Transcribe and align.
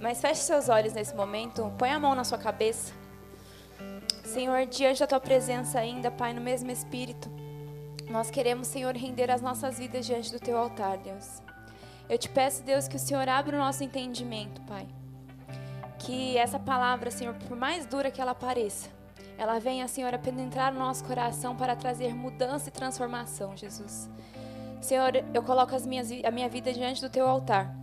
Mas 0.00 0.20
feche 0.20 0.40
seus 0.40 0.70
olhos 0.70 0.94
nesse 0.94 1.14
momento, 1.14 1.70
põe 1.76 1.90
a 1.90 2.00
mão 2.00 2.14
na 2.14 2.24
sua 2.24 2.38
cabeça. 2.38 2.92
Senhor, 4.24 4.64
diante 4.66 5.00
da 5.00 5.06
tua 5.06 5.20
presença 5.20 5.78
ainda, 5.78 6.10
Pai, 6.10 6.32
no 6.32 6.40
mesmo 6.40 6.70
espírito, 6.70 7.28
nós 8.08 8.30
queremos, 8.30 8.66
Senhor, 8.66 8.96
render 8.96 9.30
as 9.30 9.42
nossas 9.42 9.78
vidas 9.78 10.06
diante 10.06 10.32
do 10.32 10.40
teu 10.40 10.56
altar, 10.56 10.96
Deus. 10.98 11.42
Eu 12.08 12.16
te 12.16 12.28
peço, 12.28 12.62
Deus, 12.62 12.88
que 12.88 12.96
o 12.96 12.98
Senhor 12.98 13.28
abra 13.28 13.56
o 13.56 13.58
nosso 13.58 13.84
entendimento, 13.84 14.60
Pai. 14.62 14.88
Que 15.98 16.36
essa 16.38 16.58
palavra, 16.58 17.10
Senhor, 17.10 17.34
por 17.34 17.56
mais 17.56 17.84
dura 17.84 18.10
que 18.10 18.20
ela 18.20 18.34
pareça, 18.34 18.88
ela 19.36 19.58
venha, 19.58 19.86
Senhor, 19.86 20.14
a 20.14 20.18
penetrar 20.18 20.72
no 20.72 20.78
nosso 20.78 21.04
coração 21.04 21.54
para 21.54 21.76
trazer 21.76 22.14
mudança 22.14 22.68
e 22.68 22.72
transformação, 22.72 23.56
Jesus. 23.56 24.08
Senhor, 24.80 25.12
eu 25.34 25.42
coloco 25.42 25.74
as 25.74 25.86
minhas, 25.86 26.10
a 26.24 26.30
minha 26.30 26.48
vida 26.48 26.72
diante 26.72 27.00
do 27.00 27.10
teu 27.10 27.28
altar. 27.28 27.79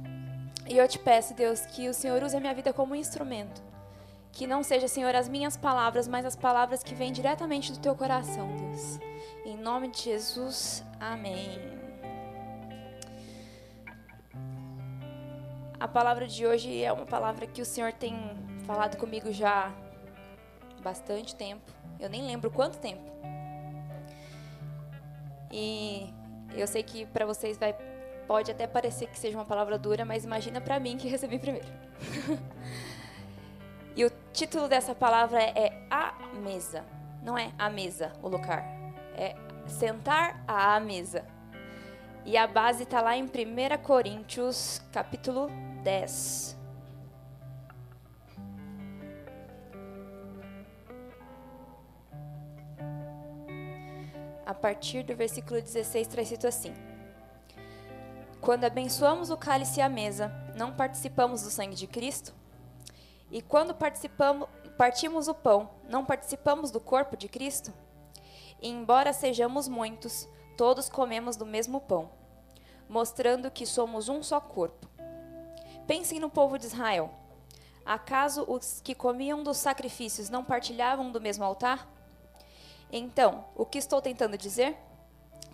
E 0.70 0.78
eu 0.78 0.88
te 0.88 1.00
peço, 1.00 1.34
Deus, 1.34 1.66
que 1.66 1.88
o 1.88 1.94
Senhor 1.94 2.22
use 2.22 2.36
a 2.36 2.40
minha 2.40 2.54
vida 2.54 2.74
como 2.74 2.94
instrumento. 2.96 3.62
Que 4.34 4.46
não 4.46 4.62
seja, 4.62 4.88
Senhor, 4.88 5.16
as 5.16 5.30
minhas 5.30 5.56
palavras, 5.56 6.08
mas 6.08 6.26
as 6.26 6.36
palavras 6.36 6.84
que 6.84 6.94
vêm 6.94 7.12
diretamente 7.12 7.72
do 7.72 7.80
teu 7.80 7.96
coração, 7.96 8.56
Deus. 8.58 9.00
Em 9.46 9.56
nome 9.56 9.88
de 9.88 10.02
Jesus, 10.02 10.84
amém. 11.00 11.58
A 15.80 15.88
palavra 15.88 16.28
de 16.28 16.46
hoje 16.46 16.84
é 16.84 16.92
uma 16.92 17.06
palavra 17.06 17.48
que 17.48 17.62
o 17.62 17.66
Senhor 17.66 17.94
tem 17.94 18.16
falado 18.66 18.98
comigo 18.98 19.32
já 19.32 19.68
há 20.78 20.82
bastante 20.82 21.34
tempo. 21.34 21.72
Eu 22.00 22.10
nem 22.10 22.26
lembro 22.26 22.52
quanto 22.52 22.78
tempo. 22.78 23.10
E 25.52 26.14
eu 26.54 26.68
sei 26.68 26.84
que 26.84 27.06
para 27.06 27.26
vocês 27.26 27.58
vai 27.58 27.74
Pode 28.28 28.52
até 28.52 28.68
parecer 28.68 29.08
que 29.08 29.18
seja 29.18 29.38
uma 29.38 29.46
palavra 29.46 29.78
dura, 29.78 30.04
mas 30.04 30.26
imagina 30.26 30.60
para 30.60 30.80
mim 30.80 30.98
que 30.98 31.08
recebi 31.08 31.40
primeiro. 31.40 31.68
e 33.96 34.04
o 34.04 34.12
título 34.34 34.68
dessa 34.68 34.94
palavra 34.94 35.42
é 35.42 35.88
A 35.90 36.14
Mesa. 36.44 36.84
Não 37.24 37.38
é 37.38 37.52
a 37.58 37.70
mesa, 37.70 38.14
o 38.22 38.28
lugar. 38.28 38.64
É 39.16 39.36
sentar 39.68 40.44
à 40.48 40.80
mesa. 40.80 41.26
E 42.26 42.38
a 42.38 42.46
base 42.46 42.84
está 42.84 43.02
lá 43.02 43.16
em 43.16 43.24
1 43.24 43.28
Coríntios, 43.84 44.82
capítulo 44.92 45.50
10. 45.84 46.58
A 54.46 54.54
partir 54.54 55.04
do 55.04 55.16
versículo 55.16 55.62
16, 55.62 56.08
traz 56.08 56.28
escrito 56.32 56.48
assim. 56.48 56.87
Quando 58.42 58.64
abençoamos 58.64 59.30
o 59.30 59.38
cálice 59.38 59.80
e 59.80 59.82
a 59.82 59.90
mesa, 59.90 60.32
não 60.56 60.74
participamos 60.74 61.42
do 61.44 61.50
sangue 61.50 61.76
de 61.76 61.88
Cristo? 61.88 62.34
E 63.30 63.42
quando 63.42 63.74
participamos, 63.74 64.48
partimos 64.78 65.28
o 65.28 65.34
pão, 65.34 65.70
não 65.90 66.06
participamos 66.06 66.72
do 66.72 66.80
corpo 66.80 67.18
de 67.18 67.28
Cristo? 67.28 67.74
E 68.62 68.70
embora 68.70 69.12
sejamos 69.12 69.68
muitos, 69.68 70.30
todos 70.56 70.88
comemos 70.88 71.36
do 71.36 71.46
mesmo 71.46 71.82
pão, 71.82 72.10
mostrando 72.88 73.52
que 73.52 73.66
somos 73.66 74.08
um 74.08 74.24
só 74.24 74.40
corpo. 74.40 74.88
Pensem 75.86 76.20
no 76.20 76.30
povo 76.30 76.58
de 76.58 76.66
Israel. 76.66 77.12
Acaso 77.86 78.46
os 78.48 78.82
que 78.82 78.96
comiam 78.96 79.44
dos 79.44 79.58
sacrifícios 79.58 80.30
não 80.30 80.44
partilhavam 80.44 81.12
do 81.12 81.22
mesmo 81.22 81.44
altar? 81.44 81.88
Então, 82.92 83.46
o 83.56 83.66
que 83.66 83.78
estou 83.78 84.02
tentando 84.02 84.38
dizer? 84.38 84.78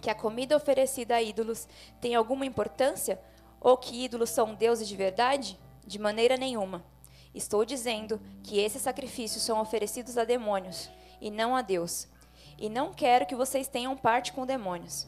Que 0.04 0.10
a 0.10 0.16
comida 0.16 0.58
oferecida 0.58 1.16
a 1.16 1.22
ídolos 1.22 1.66
tem 2.02 2.14
alguma 2.14 2.46
importância 2.46 3.18
ou 3.62 3.78
que 3.78 4.04
ídolos 4.04 4.32
são 4.32 4.54
deuses 4.54 4.86
de 4.86 4.98
verdade? 4.98 5.58
De 5.88 5.98
maneira 5.98 6.36
nenhuma. 6.36 6.84
Estou 7.34 7.64
dizendo 7.64 8.20
que 8.44 8.60
esses 8.60 8.82
sacrifícios 8.82 9.44
são 9.44 9.62
oferecidos 9.62 10.18
a 10.18 10.26
demônios 10.26 10.92
e 11.22 11.32
não 11.32 11.56
a 11.56 11.62
Deus. 11.62 12.10
E 12.58 12.68
não 12.68 12.94
quero 12.94 13.26
que 13.26 13.34
vocês 13.34 13.70
tenham 13.70 13.96
parte 13.96 14.34
com 14.34 14.46
demônios. 14.46 15.08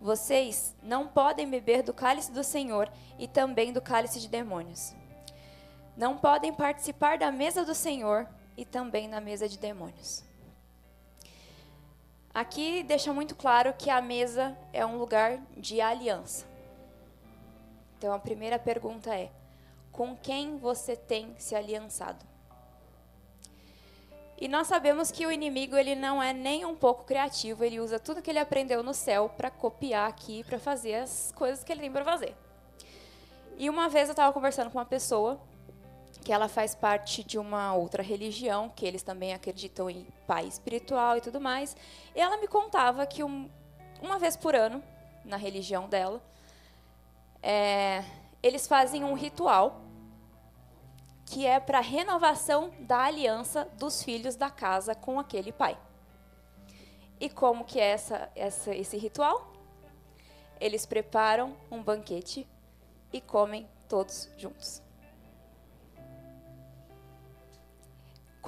Vocês 0.00 0.74
não 0.82 1.06
podem 1.06 1.46
beber 1.46 1.82
do 1.82 1.92
cálice 1.92 2.32
do 2.32 2.42
Senhor 2.42 2.90
e 3.18 3.28
também 3.28 3.74
do 3.74 3.82
cálice 3.82 4.18
de 4.20 4.28
demônios. 4.28 4.94
Não 5.94 6.16
podem 6.16 6.54
participar 6.54 7.18
da 7.18 7.30
mesa 7.30 7.62
do 7.62 7.74
Senhor 7.74 8.26
e 8.56 8.64
também 8.64 9.06
na 9.06 9.20
mesa 9.20 9.46
de 9.46 9.58
demônios. 9.58 10.24
Aqui 12.32 12.84
deixa 12.84 13.12
muito 13.12 13.34
claro 13.34 13.74
que 13.76 13.90
a 13.90 14.00
mesa 14.00 14.56
é 14.72 14.86
um 14.86 14.96
lugar 14.96 15.38
de 15.56 15.80
aliança. 15.80 16.46
Então 17.98 18.12
a 18.12 18.18
primeira 18.18 18.58
pergunta 18.58 19.14
é: 19.14 19.30
com 19.90 20.16
quem 20.16 20.56
você 20.56 20.94
tem 20.94 21.34
se 21.38 21.56
aliançado? 21.56 22.24
E 24.40 24.48
nós 24.48 24.68
sabemos 24.68 25.10
que 25.10 25.26
o 25.26 25.32
inimigo 25.32 25.76
ele 25.76 25.94
não 25.94 26.22
é 26.22 26.32
nem 26.32 26.64
um 26.64 26.74
pouco 26.74 27.04
criativo, 27.04 27.62
ele 27.62 27.78
usa 27.78 27.98
tudo 27.98 28.22
que 28.22 28.30
ele 28.30 28.38
aprendeu 28.38 28.82
no 28.82 28.94
céu 28.94 29.28
para 29.28 29.50
copiar 29.50 30.08
aqui, 30.08 30.42
para 30.44 30.58
fazer 30.58 30.94
as 30.94 31.30
coisas 31.36 31.62
que 31.62 31.70
ele 31.70 31.82
tem 31.82 31.92
para 31.92 32.04
fazer. 32.04 32.34
E 33.58 33.68
uma 33.68 33.90
vez 33.90 34.08
eu 34.08 34.12
estava 34.12 34.32
conversando 34.32 34.70
com 34.70 34.78
uma 34.78 34.86
pessoa 34.86 35.38
que 36.24 36.32
ela 36.32 36.48
faz 36.48 36.74
parte 36.74 37.24
de 37.24 37.38
uma 37.38 37.74
outra 37.74 38.02
religião, 38.02 38.68
que 38.68 38.84
eles 38.84 39.02
também 39.02 39.32
acreditam 39.32 39.88
em 39.88 40.06
pai 40.26 40.46
espiritual 40.46 41.16
e 41.16 41.20
tudo 41.20 41.40
mais. 41.40 41.76
E 42.14 42.20
ela 42.20 42.36
me 42.36 42.46
contava 42.46 43.06
que 43.06 43.24
um, 43.24 43.48
uma 44.02 44.18
vez 44.18 44.36
por 44.36 44.54
ano, 44.54 44.82
na 45.24 45.36
religião 45.36 45.88
dela, 45.88 46.20
é, 47.42 48.04
eles 48.42 48.66
fazem 48.66 49.02
um 49.04 49.14
ritual 49.14 49.80
que 51.26 51.46
é 51.46 51.60
para 51.60 51.80
renovação 51.80 52.72
da 52.80 53.04
aliança 53.04 53.68
dos 53.78 54.02
filhos 54.02 54.34
da 54.34 54.50
casa 54.50 54.94
com 54.94 55.18
aquele 55.18 55.52
pai. 55.52 55.78
E 57.20 57.30
como 57.30 57.64
que 57.64 57.78
é 57.78 57.90
essa, 57.90 58.30
essa, 58.34 58.74
esse 58.74 58.96
ritual? 58.96 59.52
Eles 60.60 60.84
preparam 60.84 61.56
um 61.70 61.82
banquete 61.82 62.48
e 63.12 63.20
comem 63.20 63.68
todos 63.88 64.28
juntos. 64.36 64.82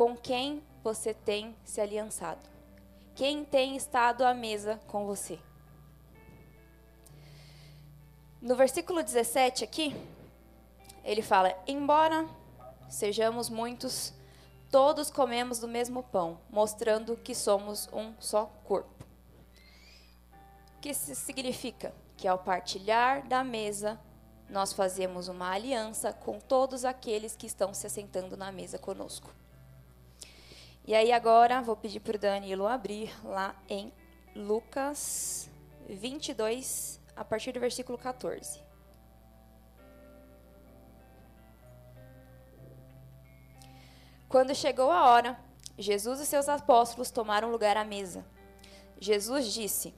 Com 0.02 0.16
quem 0.16 0.60
você 0.82 1.14
tem 1.14 1.54
se 1.64 1.80
aliançado? 1.80 2.40
Quem 3.14 3.44
tem 3.44 3.76
estado 3.76 4.24
à 4.24 4.34
mesa 4.34 4.80
com 4.88 5.06
você? 5.06 5.38
No 8.40 8.56
versículo 8.56 9.00
17 9.00 9.62
aqui, 9.62 9.94
ele 11.04 11.22
fala: 11.22 11.56
Embora 11.68 12.28
sejamos 12.88 13.48
muitos, 13.48 14.12
todos 14.72 15.08
comemos 15.08 15.60
do 15.60 15.68
mesmo 15.68 16.02
pão, 16.02 16.40
mostrando 16.50 17.16
que 17.16 17.32
somos 17.32 17.88
um 17.92 18.12
só 18.18 18.46
corpo. 18.64 19.04
O 20.78 20.80
que 20.80 20.88
isso 20.88 21.14
significa? 21.14 21.94
Que 22.16 22.26
ao 22.26 22.38
partilhar 22.38 23.24
da 23.28 23.44
mesa, 23.44 24.00
nós 24.50 24.72
fazemos 24.72 25.28
uma 25.28 25.52
aliança 25.52 26.12
com 26.12 26.40
todos 26.40 26.84
aqueles 26.84 27.36
que 27.36 27.46
estão 27.46 27.72
se 27.72 27.86
assentando 27.86 28.36
na 28.36 28.50
mesa 28.50 28.80
conosco. 28.80 29.30
E 30.84 30.96
aí 30.96 31.12
agora 31.12 31.62
vou 31.62 31.76
pedir 31.76 32.00
para 32.00 32.16
o 32.16 32.18
Danilo 32.18 32.66
abrir 32.66 33.14
lá 33.24 33.54
em 33.68 33.92
Lucas 34.34 35.48
22, 35.88 37.00
a 37.14 37.24
partir 37.24 37.52
do 37.52 37.60
versículo 37.60 37.96
14. 37.96 38.60
Quando 44.28 44.54
chegou 44.54 44.90
a 44.90 45.10
hora, 45.10 45.38
Jesus 45.78 46.18
e 46.18 46.26
seus 46.26 46.48
apóstolos 46.48 47.10
tomaram 47.10 47.50
lugar 47.50 47.76
à 47.76 47.84
mesa. 47.84 48.24
Jesus 48.98 49.52
disse: 49.52 49.94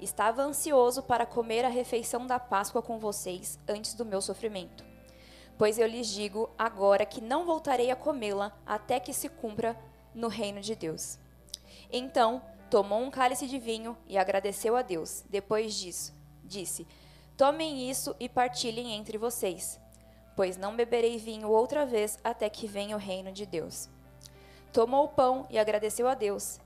Estava 0.00 0.42
ansioso 0.42 1.02
para 1.02 1.26
comer 1.26 1.64
a 1.64 1.68
refeição 1.68 2.26
da 2.26 2.40
Páscoa 2.40 2.82
com 2.82 2.98
vocês 2.98 3.58
antes 3.68 3.94
do 3.94 4.04
meu 4.04 4.20
sofrimento. 4.20 4.84
Pois 5.56 5.78
eu 5.78 5.86
lhes 5.86 6.08
digo 6.08 6.50
agora 6.58 7.06
que 7.06 7.20
não 7.20 7.44
voltarei 7.44 7.92
a 7.92 7.96
comê-la 7.96 8.52
até 8.66 8.98
que 8.98 9.12
se 9.12 9.28
cumpra 9.28 9.78
no 10.14 10.28
reino 10.28 10.60
de 10.60 10.74
Deus. 10.74 11.18
Então, 11.90 12.42
tomou 12.70 13.00
um 13.00 13.10
cálice 13.10 13.46
de 13.46 13.58
vinho 13.58 13.96
e 14.06 14.16
agradeceu 14.16 14.76
a 14.76 14.82
Deus. 14.82 15.24
Depois 15.28 15.74
disso, 15.74 16.14
disse: 16.42 16.86
Tomem 17.36 17.90
isso 17.90 18.14
e 18.20 18.28
partilhem 18.28 18.92
entre 18.92 19.18
vocês, 19.18 19.80
pois 20.36 20.56
não 20.56 20.76
beberei 20.76 21.18
vinho 21.18 21.50
outra 21.50 21.84
vez 21.84 22.18
até 22.22 22.48
que 22.48 22.66
venha 22.66 22.96
o 22.96 23.00
reino 23.00 23.32
de 23.32 23.44
Deus. 23.44 23.88
Tomou 24.72 25.04
o 25.04 25.08
pão 25.08 25.46
e 25.50 25.58
agradeceu 25.58 26.08
a 26.08 26.14
Deus. 26.14 26.58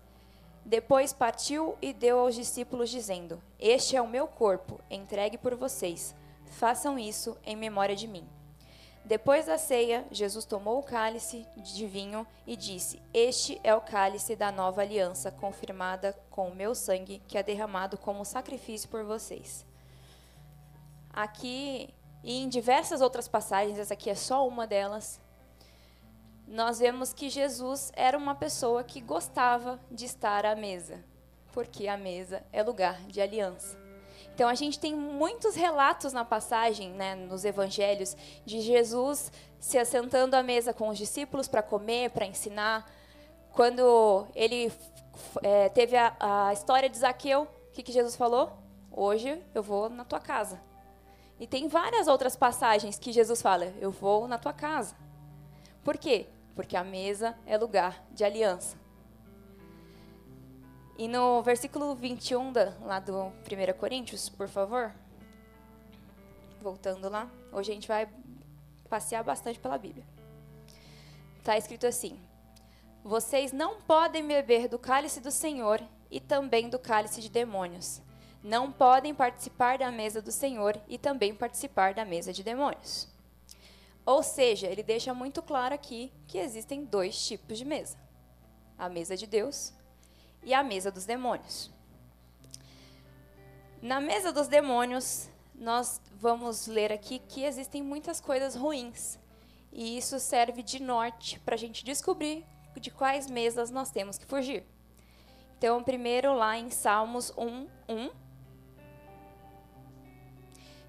Depois 0.64 1.12
partiu 1.12 1.76
e 1.80 1.92
deu 1.92 2.18
aos 2.18 2.34
discípulos, 2.34 2.90
dizendo: 2.90 3.42
Este 3.58 3.96
é 3.96 4.02
o 4.02 4.08
meu 4.08 4.26
corpo, 4.26 4.80
entregue 4.90 5.38
por 5.38 5.54
vocês. 5.54 6.14
Façam 6.46 6.98
isso 6.98 7.36
em 7.44 7.56
memória 7.56 7.96
de 7.96 8.06
mim. 8.06 8.26
Depois 9.08 9.46
da 9.46 9.56
ceia, 9.56 10.06
Jesus 10.10 10.44
tomou 10.44 10.78
o 10.78 10.82
cálice 10.82 11.46
de 11.56 11.87
vinho 11.87 12.26
e 12.46 12.55
disse: 12.55 13.00
Este 13.14 13.58
é 13.64 13.75
o 13.75 13.81
cálice 13.81 14.37
da 14.37 14.52
nova 14.52 14.82
aliança, 14.82 15.31
confirmada 15.31 16.14
com 16.31 16.50
o 16.50 16.55
meu 16.55 16.75
sangue, 16.75 17.22
que 17.26 17.38
é 17.38 17.43
derramado 17.43 17.96
como 17.96 18.22
sacrifício 18.22 18.87
por 18.90 19.05
vocês. 19.05 19.64
Aqui 21.10 21.88
e 22.22 22.43
em 22.43 22.50
diversas 22.50 23.00
outras 23.00 23.26
passagens, 23.26 23.78
essa 23.78 23.94
aqui 23.94 24.10
é 24.10 24.14
só 24.14 24.46
uma 24.46 24.66
delas, 24.66 25.19
nós 26.46 26.78
vemos 26.78 27.14
que 27.14 27.31
Jesus 27.31 27.90
era 27.96 28.19
uma 28.19 28.34
pessoa 28.34 28.84
que 28.84 29.00
gostava 29.00 29.81
de 29.90 30.04
estar 30.04 30.44
à 30.44 30.54
mesa, 30.54 31.02
porque 31.54 31.88
a 31.88 31.96
mesa 31.96 32.44
é 32.52 32.62
lugar 32.62 33.00
de 33.06 33.22
aliança. 33.22 33.88
Então 34.38 34.49
a 34.49 34.55
gente 34.55 34.79
tem 34.79 34.94
muitos 34.94 35.56
relatos 35.56 36.12
na 36.12 36.25
passagem, 36.25 36.93
né, 36.93 37.17
nos 37.17 37.44
evangelhos, 37.44 38.17
de 38.46 38.61
Jesus 38.61 39.32
se 39.58 39.76
assentando 39.76 40.37
à 40.37 40.44
mesa 40.44 40.73
com 40.73 40.88
os 40.90 40.96
discípulos 40.96 41.49
para 41.49 41.61
comer, 41.61 42.11
para 42.11 42.25
ensinar. 42.25 42.88
Quando 43.50 44.29
ele 44.37 44.73
é, 45.43 45.69
teve 45.70 45.96
a, 45.96 46.14
a, 46.20 46.52
história 46.52 46.88
de 46.88 46.96
Zaqueu, 46.96 47.49
o 47.49 47.73
que, 47.73 47.82
que 47.82 47.90
Jesus 47.90 48.14
falou? 48.14 48.52
Hoje 48.93 49.43
eu 49.52 49.61
vou 49.61 49.88
na 49.88 50.05
tua 50.05 50.20
casa. 50.20 50.61
E 51.40 51.44
tem 51.44 51.67
várias 51.67 52.06
outras 52.06 52.37
passagens 52.37 52.96
que 52.96 53.11
Jesus 53.11 53.43
fala: 53.43 53.64
eu 53.81 53.90
vou 53.90 54.29
na 54.29 54.38
tua 54.38 54.52
casa. 54.52 54.94
Por 55.82 55.99
quê? 55.99 56.29
Porque 56.55 56.76
a 56.76 56.85
mesa 56.85 57.37
é 57.44 57.58
lugar 57.58 58.06
de 58.12 58.23
aliança. 58.23 58.77
E 60.98 61.06
no 61.06 61.40
versículo 61.42 61.94
21 61.94 62.52
da, 62.52 62.74
lá 62.80 62.98
do 62.98 63.16
1 63.16 63.32
Coríntios, 63.78 64.28
por 64.28 64.48
favor. 64.48 64.92
Voltando 66.60 67.08
lá. 67.08 67.30
Hoje 67.52 67.70
a 67.70 67.74
gente 67.74 67.86
vai 67.86 68.08
passear 68.90 69.22
bastante 69.22 69.60
pela 69.60 69.78
Bíblia. 69.78 70.04
Está 71.38 71.56
escrito 71.56 71.86
assim: 71.86 72.18
Vocês 73.04 73.52
não 73.52 73.80
podem 73.80 74.26
beber 74.26 74.66
do 74.66 74.76
cálice 74.76 75.20
do 75.20 75.30
Senhor 75.30 75.80
e 76.10 76.18
também 76.18 76.68
do 76.68 76.80
cálice 76.80 77.20
de 77.20 77.28
demônios. 77.28 78.02
Não 78.42 78.72
podem 78.72 79.14
participar 79.14 79.78
da 79.78 79.92
mesa 79.92 80.20
do 80.20 80.32
Senhor 80.32 80.80
e 80.88 80.98
também 80.98 81.32
participar 81.32 81.94
da 81.94 82.04
mesa 82.04 82.32
de 82.32 82.42
demônios. 82.42 83.06
Ou 84.04 84.20
seja, 84.20 84.66
ele 84.66 84.82
deixa 84.82 85.14
muito 85.14 85.42
claro 85.42 85.76
aqui 85.76 86.12
que 86.26 86.38
existem 86.38 86.84
dois 86.84 87.24
tipos 87.24 87.56
de 87.56 87.64
mesa: 87.64 87.96
a 88.76 88.88
mesa 88.88 89.16
de 89.16 89.28
Deus 89.28 89.77
e 90.43 90.55
a 90.55 90.62
mesa 90.62 90.90
dos 90.90 91.05
demônios. 91.05 91.70
Na 93.81 94.00
mesa 94.00 94.32
dos 94.32 94.49
demônios, 94.49 95.29
nós 95.55 96.00
vamos 96.20 96.67
ler 96.67 96.93
aqui 96.93 97.19
que 97.19 97.44
existem 97.44 97.82
muitas 97.82 98.20
coisas 98.20 98.55
ruins. 98.55 99.19
E 99.73 99.96
isso 99.96 100.19
serve 100.19 100.62
de 100.62 100.82
norte 100.82 101.38
para 101.40 101.55
a 101.55 101.58
gente 101.58 101.85
descobrir 101.85 102.44
de 102.81 102.90
quais 102.90 103.29
mesas 103.29 103.70
nós 103.70 103.90
temos 103.90 104.19
que 104.19 104.26
fugir. 104.26 104.64
Então, 105.56 105.82
primeiro 105.82 106.35
lá 106.35 106.56
em 106.56 106.70
Salmos 106.70 107.32
1, 107.37 107.69
1, 107.88 108.11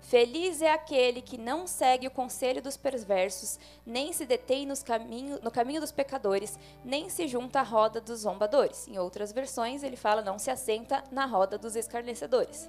Feliz 0.09 0.59
é 0.63 0.71
aquele 0.71 1.21
que 1.21 1.37
não 1.37 1.67
segue 1.67 2.07
o 2.07 2.11
conselho 2.11 2.63
dos 2.63 2.75
perversos, 2.75 3.59
nem 3.85 4.11
se 4.11 4.25
detém 4.25 4.65
nos 4.65 4.81
caminho, 4.81 5.37
no 5.43 5.51
caminho 5.51 5.79
dos 5.79 5.91
pecadores, 5.91 6.57
nem 6.83 7.09
se 7.09 7.27
junta 7.27 7.59
à 7.59 7.61
roda 7.61 8.01
dos 8.01 8.21
zombadores. 8.21 8.87
Em 8.87 8.97
outras 8.97 9.31
versões, 9.31 9.83
ele 9.83 9.95
fala 9.95 10.23
não 10.23 10.39
se 10.39 10.49
assenta 10.49 11.03
na 11.11 11.27
roda 11.27 11.59
dos 11.59 11.75
escarnecedores. 11.75 12.67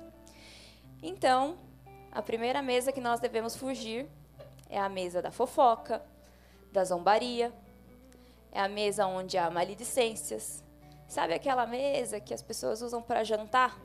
Então, 1.02 1.56
a 2.12 2.20
primeira 2.20 2.60
mesa 2.60 2.92
que 2.92 3.00
nós 3.00 3.20
devemos 3.20 3.56
fugir 3.56 4.06
é 4.68 4.78
a 4.78 4.90
mesa 4.90 5.22
da 5.22 5.30
fofoca, 5.30 6.04
da 6.70 6.84
zombaria, 6.84 7.50
é 8.52 8.60
a 8.60 8.68
mesa 8.68 9.06
onde 9.06 9.38
há 9.38 9.50
maledicências. 9.50 10.62
Sabe 11.08 11.32
aquela 11.32 11.66
mesa 11.66 12.20
que 12.20 12.34
as 12.34 12.42
pessoas 12.42 12.82
usam 12.82 13.00
para 13.00 13.24
jantar? 13.24 13.80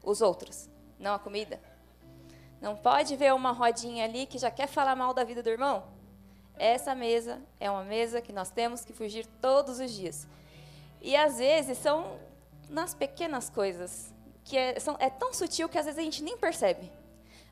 Os 0.00 0.22
outros, 0.22 0.70
não 0.96 1.12
a 1.12 1.18
comida. 1.18 1.67
Não 2.60 2.74
pode 2.76 3.14
ver 3.16 3.32
uma 3.34 3.52
rodinha 3.52 4.04
ali 4.04 4.26
que 4.26 4.38
já 4.38 4.50
quer 4.50 4.66
falar 4.66 4.96
mal 4.96 5.14
da 5.14 5.24
vida 5.24 5.42
do 5.42 5.48
irmão? 5.48 5.84
Essa 6.56 6.94
mesa 6.94 7.40
é 7.60 7.70
uma 7.70 7.84
mesa 7.84 8.20
que 8.20 8.32
nós 8.32 8.50
temos 8.50 8.84
que 8.84 8.92
fugir 8.92 9.26
todos 9.40 9.78
os 9.78 9.92
dias. 9.92 10.26
E 11.00 11.14
às 11.14 11.38
vezes 11.38 11.78
são 11.78 12.18
nas 12.68 12.94
pequenas 12.94 13.48
coisas, 13.48 14.12
que 14.44 14.56
é, 14.56 14.78
são, 14.80 14.96
é 14.98 15.08
tão 15.08 15.32
sutil 15.32 15.68
que 15.68 15.78
às 15.78 15.84
vezes 15.84 15.98
a 15.98 16.02
gente 16.02 16.22
nem 16.22 16.36
percebe. 16.36 16.90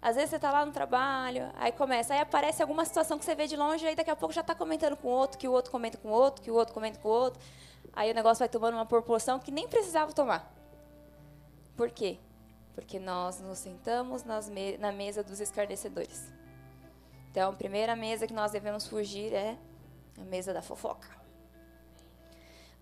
Às 0.03 0.17
vezes 0.17 0.31
você 0.31 0.37
está 0.37 0.50
lá 0.50 0.67
no 0.67 0.73
trabalho, 0.73 1.50
aí 1.55 1.73
começa, 1.73 2.12
aí 2.12 2.20
aparece 2.20 2.61
alguma 2.61 2.85
situação 2.85 3.19
que 3.19 3.25
você 3.25 3.35
vê 3.35 3.47
de 3.47 3.56
longe, 3.56 3.87
aí 3.87 3.94
daqui 3.94 4.11
a 4.11 4.17
pouco 4.17 4.35
já 4.35 4.41
está 4.41 4.55
comentando 4.55 4.97
com 4.97 5.08
o 5.08 5.11
outro, 5.11 5.38
que 5.38 5.49
o 5.49 5.53
outro 5.53 5.70
comenta 5.70 5.97
com 5.99 6.08
o 6.08 6.12
outro, 6.12 6.43
que 6.43 6.50
o 6.50 6.55
outro 6.55 6.75
comenta 6.75 6.99
com 6.99 7.08
o 7.08 7.12
outro. 7.12 7.41
Aí 7.93 8.11
o 8.11 8.14
negócio 8.14 8.41
vai 8.41 8.49
tomando 8.49 8.75
uma 8.75 8.87
proporção 8.87 9.38
que 9.38 9.50
nem 9.50 9.69
precisava 9.69 10.12
tomar. 10.12 10.53
Por 11.76 11.91
quê? 11.91 12.19
Porque 12.76 13.00
nós 13.00 13.40
nos 13.40 13.58
sentamos 13.58 14.23
me 14.50 14.76
na 14.76 14.93
mesa 14.93 15.25
dos 15.25 15.40
escarnecedores. 15.40 16.31
Então, 17.31 17.50
a 17.50 17.52
primeira 17.55 17.96
mesa 17.96 18.26
que 18.26 18.34
nós 18.34 18.52
devemos 18.52 18.87
fugir 18.87 19.32
é 19.32 19.56
a 20.20 20.25
mesa 20.25 20.52
da 20.52 20.61
fofoca. 20.61 21.08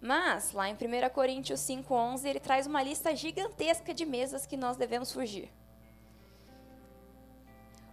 Mas, 0.00 0.52
lá 0.52 0.68
em 0.68 0.74
1 0.74 0.76
Coríntios 1.14 1.60
5,11, 1.60 2.26
ele 2.26 2.40
traz 2.40 2.66
uma 2.66 2.82
lista 2.82 3.14
gigantesca 3.14 3.94
de 3.94 4.04
mesas 4.04 4.44
que 4.44 4.56
nós 4.56 4.76
devemos 4.76 5.12
fugir. 5.12 5.48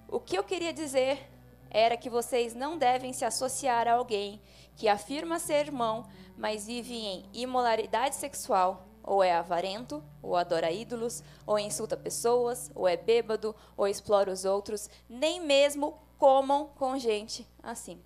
O 0.08 0.20
que 0.20 0.36
eu 0.36 0.44
queria 0.44 0.74
dizer 0.74 1.30
era 1.70 1.96
que 1.96 2.10
vocês 2.10 2.56
não 2.56 2.80
devem 2.80 3.14
se 3.14 3.24
associar 3.24 3.88
a 3.88 3.94
alguém 3.94 4.42
que 4.76 4.90
afirma 4.90 5.38
ser 5.38 5.68
irmão, 5.68 6.06
mas 6.36 6.66
vive 6.66 6.96
em 6.96 7.30
imoralidade 7.32 8.16
sexual, 8.16 8.88
ou 9.12 9.22
é 9.22 9.34
avarento, 9.34 10.02
ou 10.24 10.38
adora 10.38 10.72
ídolos, 10.72 11.22
ou 11.46 11.60
insulta 11.60 11.98
pessoas, 11.98 12.72
ou 12.74 12.88
é 12.88 12.96
bêbado, 12.96 13.54
ou 13.76 13.86
explora 13.86 14.32
os 14.32 14.46
outros, 14.46 14.90
nem 15.10 15.42
mesmo 15.42 16.00
comam 16.18 16.70
com 16.78 16.98
gente 16.98 17.46
assim. 17.62 18.02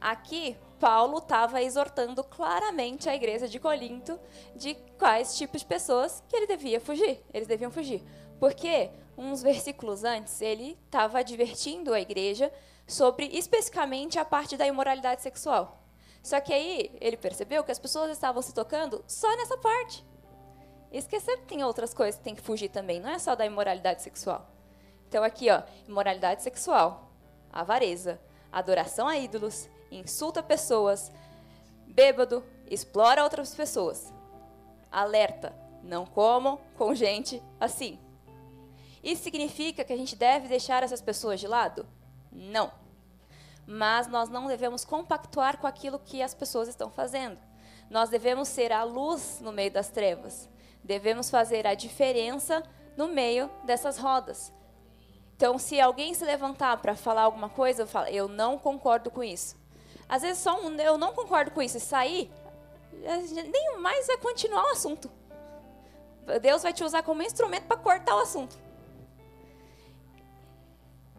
Aqui, 0.00 0.56
Paulo 0.78 1.18
estava 1.18 1.60
exortando 1.60 2.22
claramente 2.22 3.08
a 3.08 3.16
igreja 3.16 3.48
de 3.48 3.58
Corinto 3.58 4.16
de 4.54 4.76
quais 4.96 5.36
tipos 5.36 5.62
de 5.62 5.66
pessoas 5.66 6.22
que 6.28 6.36
ele 6.36 6.46
devia 6.46 6.80
fugir. 6.80 7.20
Eles 7.34 7.48
deviam 7.48 7.72
fugir. 7.72 8.00
Porque, 8.38 8.90
uns 9.16 9.42
versículos 9.42 10.04
antes, 10.04 10.40
ele 10.40 10.78
estava 10.84 11.18
advertindo 11.18 11.92
a 11.92 12.00
igreja 12.00 12.52
sobre 12.86 13.26
especificamente 13.26 14.20
a 14.20 14.24
parte 14.24 14.56
da 14.56 14.68
imoralidade 14.68 15.20
sexual. 15.20 15.82
Só 16.22 16.40
que 16.40 16.52
aí 16.52 16.96
ele 17.00 17.16
percebeu 17.16 17.64
que 17.64 17.72
as 17.72 17.78
pessoas 17.78 18.10
estavam 18.10 18.42
se 18.42 18.52
tocando 18.52 19.02
só 19.06 19.28
nessa 19.36 19.56
parte. 19.58 20.04
E 20.90 20.98
esqueceram 20.98 21.42
que 21.42 21.46
tem 21.46 21.62
outras 21.62 21.92
coisas 21.92 22.16
que 22.16 22.24
tem 22.24 22.34
que 22.34 22.42
fugir 22.42 22.68
também, 22.68 23.00
não 23.00 23.10
é 23.10 23.18
só 23.18 23.34
da 23.34 23.46
imoralidade 23.46 24.02
sexual. 24.02 24.48
Então 25.08 25.22
aqui, 25.22 25.50
ó, 25.50 25.62
imoralidade 25.86 26.42
sexual, 26.42 27.10
avareza, 27.52 28.20
adoração 28.50 29.06
a 29.06 29.16
ídolos, 29.16 29.68
insulta 29.90 30.42
pessoas, 30.42 31.10
bêbado, 31.86 32.44
explora 32.70 33.22
outras 33.22 33.54
pessoas. 33.54 34.12
Alerta, 34.90 35.54
não 35.82 36.06
comam 36.06 36.58
com 36.76 36.94
gente 36.94 37.42
assim. 37.60 37.98
Isso 39.02 39.22
significa 39.22 39.84
que 39.84 39.92
a 39.92 39.96
gente 39.96 40.16
deve 40.16 40.48
deixar 40.48 40.82
essas 40.82 41.00
pessoas 41.00 41.38
de 41.38 41.46
lado? 41.46 41.86
Não 42.32 42.87
mas 43.70 44.06
nós 44.06 44.30
não 44.30 44.46
devemos 44.46 44.82
compactuar 44.82 45.58
com 45.58 45.66
aquilo 45.66 45.98
que 45.98 46.22
as 46.22 46.32
pessoas 46.32 46.68
estão 46.68 46.90
fazendo. 46.90 47.36
Nós 47.90 48.08
devemos 48.08 48.48
ser 48.48 48.72
a 48.72 48.82
luz 48.82 49.40
no 49.42 49.52
meio 49.52 49.70
das 49.70 49.90
trevas. 49.90 50.48
Devemos 50.82 51.28
fazer 51.28 51.66
a 51.66 51.74
diferença 51.74 52.62
no 52.96 53.08
meio 53.08 53.50
dessas 53.64 53.98
rodas. 53.98 54.50
Então, 55.36 55.58
se 55.58 55.78
alguém 55.78 56.14
se 56.14 56.24
levantar 56.24 56.78
para 56.78 56.96
falar 56.96 57.22
alguma 57.22 57.50
coisa, 57.50 57.82
eu 57.82 57.86
falo, 57.86 58.06
eu 58.06 58.26
não 58.26 58.58
concordo 58.58 59.10
com 59.10 59.22
isso. 59.22 59.54
Às 60.08 60.22
vezes 60.22 60.42
só 60.42 60.58
um 60.62 60.74
eu 60.76 60.96
não 60.96 61.12
concordo 61.12 61.50
com 61.50 61.60
isso 61.60 61.76
e 61.76 61.80
sair, 61.80 62.32
nem 63.30 63.78
mais 63.80 64.06
vai 64.06 64.16
continuar 64.16 64.64
o 64.64 64.72
assunto. 64.72 65.10
Deus 66.40 66.62
vai 66.62 66.72
te 66.72 66.82
usar 66.82 67.02
como 67.02 67.22
instrumento 67.22 67.66
para 67.66 67.76
cortar 67.76 68.16
o 68.16 68.20
assunto. 68.20 68.56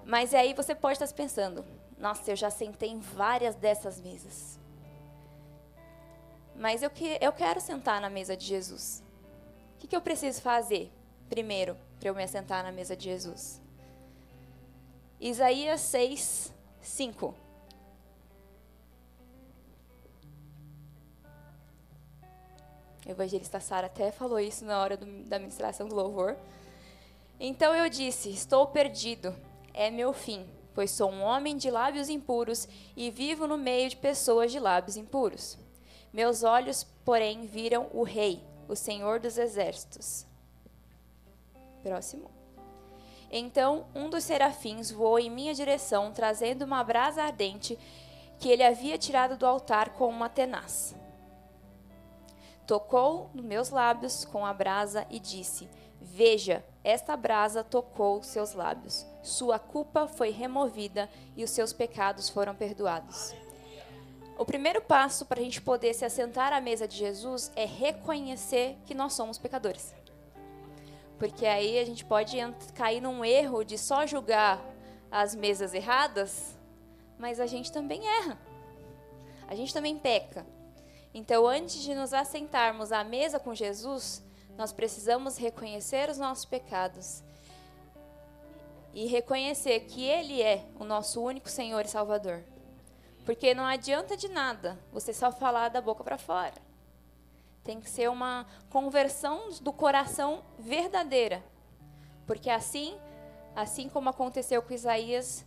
Mas 0.03 0.33
aí 0.33 0.55
você 0.55 0.73
pode 0.73 0.93
estar 0.93 1.15
pensando, 1.15 1.63
nossa, 1.99 2.31
eu 2.31 2.35
já 2.35 2.49
sentei 2.49 2.89
em 2.89 2.99
várias 2.99 3.55
dessas 3.55 3.99
mesas. 3.99 4.57
Mas 6.55 6.81
eu, 6.81 6.89
que, 6.89 7.17
eu 7.19 7.31
quero 7.33 7.59
sentar 7.59 7.99
na 7.99 8.09
mesa 8.09 8.37
de 8.37 8.45
Jesus. 8.45 9.03
O 9.75 9.79
que, 9.79 9.87
que 9.87 9.95
eu 9.95 10.01
preciso 10.01 10.41
fazer 10.41 10.91
primeiro 11.29 11.77
para 11.99 12.09
eu 12.09 12.15
me 12.15 12.23
assentar 12.23 12.63
na 12.63 12.71
mesa 12.71 12.95
de 12.95 13.05
Jesus? 13.05 13.61
Isaías 15.19 15.81
6, 15.81 16.53
5. 16.81 17.35
O 23.05 23.11
evangelista 23.11 23.59
Sara 23.59 23.87
até 23.87 24.11
falou 24.11 24.39
isso 24.39 24.63
na 24.63 24.79
hora 24.81 24.95
do, 24.95 25.05
da 25.25 25.37
ministração 25.37 25.87
do 25.87 25.95
louvor. 25.95 26.37
Então 27.39 27.73
eu 27.75 27.89
disse: 27.89 28.29
Estou 28.29 28.67
perdido, 28.67 29.35
é 29.73 29.89
meu 29.89 30.13
fim 30.13 30.58
pois 30.73 30.91
sou 30.91 31.11
um 31.11 31.21
homem 31.21 31.57
de 31.57 31.69
lábios 31.69 32.09
impuros 32.09 32.67
e 32.95 33.09
vivo 33.09 33.47
no 33.47 33.57
meio 33.57 33.89
de 33.89 33.97
pessoas 33.97 34.51
de 34.51 34.59
lábios 34.59 34.97
impuros. 34.97 35.57
Meus 36.11 36.43
olhos, 36.43 36.83
porém, 37.05 37.45
viram 37.45 37.87
o 37.93 38.03
Rei, 38.03 38.43
o 38.67 38.75
Senhor 38.75 39.19
dos 39.19 39.37
Exércitos. 39.37 40.25
Próximo. 41.83 42.31
Então 43.31 43.85
um 43.93 44.09
dos 44.09 44.23
serafins 44.23 44.89
voou 44.89 45.19
em 45.19 45.29
minha 45.29 45.53
direção, 45.53 46.11
trazendo 46.11 46.65
uma 46.65 46.83
brasa 46.83 47.23
ardente 47.23 47.77
que 48.39 48.49
ele 48.49 48.63
havia 48.63 48.97
tirado 48.97 49.37
do 49.37 49.45
altar 49.45 49.91
com 49.91 50.07
uma 50.07 50.29
tenaz. 50.29 50.95
Tocou 52.65 53.29
nos 53.33 53.43
meus 53.43 53.69
lábios 53.69 54.25
com 54.25 54.45
a 54.45 54.53
brasa 54.53 55.05
e 55.09 55.19
disse: 55.19 55.69
Veja, 55.99 56.63
esta 56.83 57.17
brasa 57.17 57.63
tocou 57.63 58.23
seus 58.23 58.53
lábios. 58.53 59.05
Sua 59.21 59.59
culpa 59.59 60.07
foi 60.07 60.31
removida 60.31 61.09
e 61.35 61.43
os 61.43 61.49
seus 61.49 61.73
pecados 61.73 62.29
foram 62.29 62.55
perdoados. 62.55 63.33
O 64.37 64.45
primeiro 64.45 64.81
passo 64.81 65.25
para 65.25 65.41
a 65.41 65.43
gente 65.43 65.61
poder 65.61 65.93
se 65.93 66.05
assentar 66.05 66.53
à 66.53 66.61
mesa 66.61 66.87
de 66.87 66.95
Jesus 66.95 67.51
é 67.55 67.65
reconhecer 67.65 68.77
que 68.85 68.95
nós 68.95 69.13
somos 69.13 69.37
pecadores. 69.37 69.93
Porque 71.17 71.45
aí 71.45 71.77
a 71.77 71.85
gente 71.85 72.05
pode 72.05 72.37
cair 72.73 73.01
num 73.01 73.25
erro 73.25 73.65
de 73.65 73.77
só 73.77 74.05
julgar 74.05 74.63
as 75.11 75.35
mesas 75.35 75.73
erradas, 75.73 76.57
mas 77.17 77.41
a 77.41 77.45
gente 77.45 77.69
também 77.69 78.07
erra. 78.07 78.39
A 79.45 79.55
gente 79.55 79.73
também 79.73 79.97
peca. 79.97 80.45
Então, 81.13 81.45
antes 81.45 81.81
de 81.81 81.93
nos 81.93 82.13
assentarmos 82.13 82.93
à 82.93 83.03
mesa 83.03 83.39
com 83.39 83.53
Jesus, 83.53 84.23
nós 84.57 84.71
precisamos 84.71 85.37
reconhecer 85.37 86.09
os 86.09 86.17
nossos 86.17 86.45
pecados 86.45 87.23
e 88.93 89.05
reconhecer 89.05 89.81
que 89.81 90.03
Ele 90.03 90.41
é 90.41 90.65
o 90.79 90.83
nosso 90.83 91.21
único 91.21 91.49
Senhor 91.49 91.85
e 91.85 91.89
Salvador. 91.89 92.43
Porque 93.25 93.53
não 93.53 93.65
adianta 93.65 94.17
de 94.17 94.27
nada 94.27 94.79
você 94.91 95.13
só 95.13 95.31
falar 95.31 95.69
da 95.69 95.81
boca 95.81 96.03
para 96.03 96.17
fora. 96.17 96.55
Tem 97.63 97.79
que 97.79 97.89
ser 97.89 98.09
uma 98.09 98.47
conversão 98.69 99.49
do 99.61 99.71
coração 99.71 100.43
verdadeira. 100.57 101.43
Porque 102.25 102.49
assim, 102.49 102.97
assim 103.55 103.87
como 103.87 104.09
aconteceu 104.09 104.61
com 104.61 104.73
Isaías, 104.73 105.45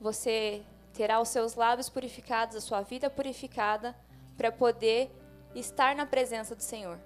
você 0.00 0.62
terá 0.92 1.20
os 1.20 1.28
seus 1.28 1.54
lábios 1.54 1.88
purificados, 1.88 2.56
a 2.56 2.60
sua 2.60 2.82
vida 2.82 3.10
purificada, 3.10 3.96
para 4.36 4.52
poder 4.52 5.10
estar 5.54 5.94
na 5.96 6.06
presença 6.06 6.54
do 6.54 6.62
Senhor. 6.62 6.98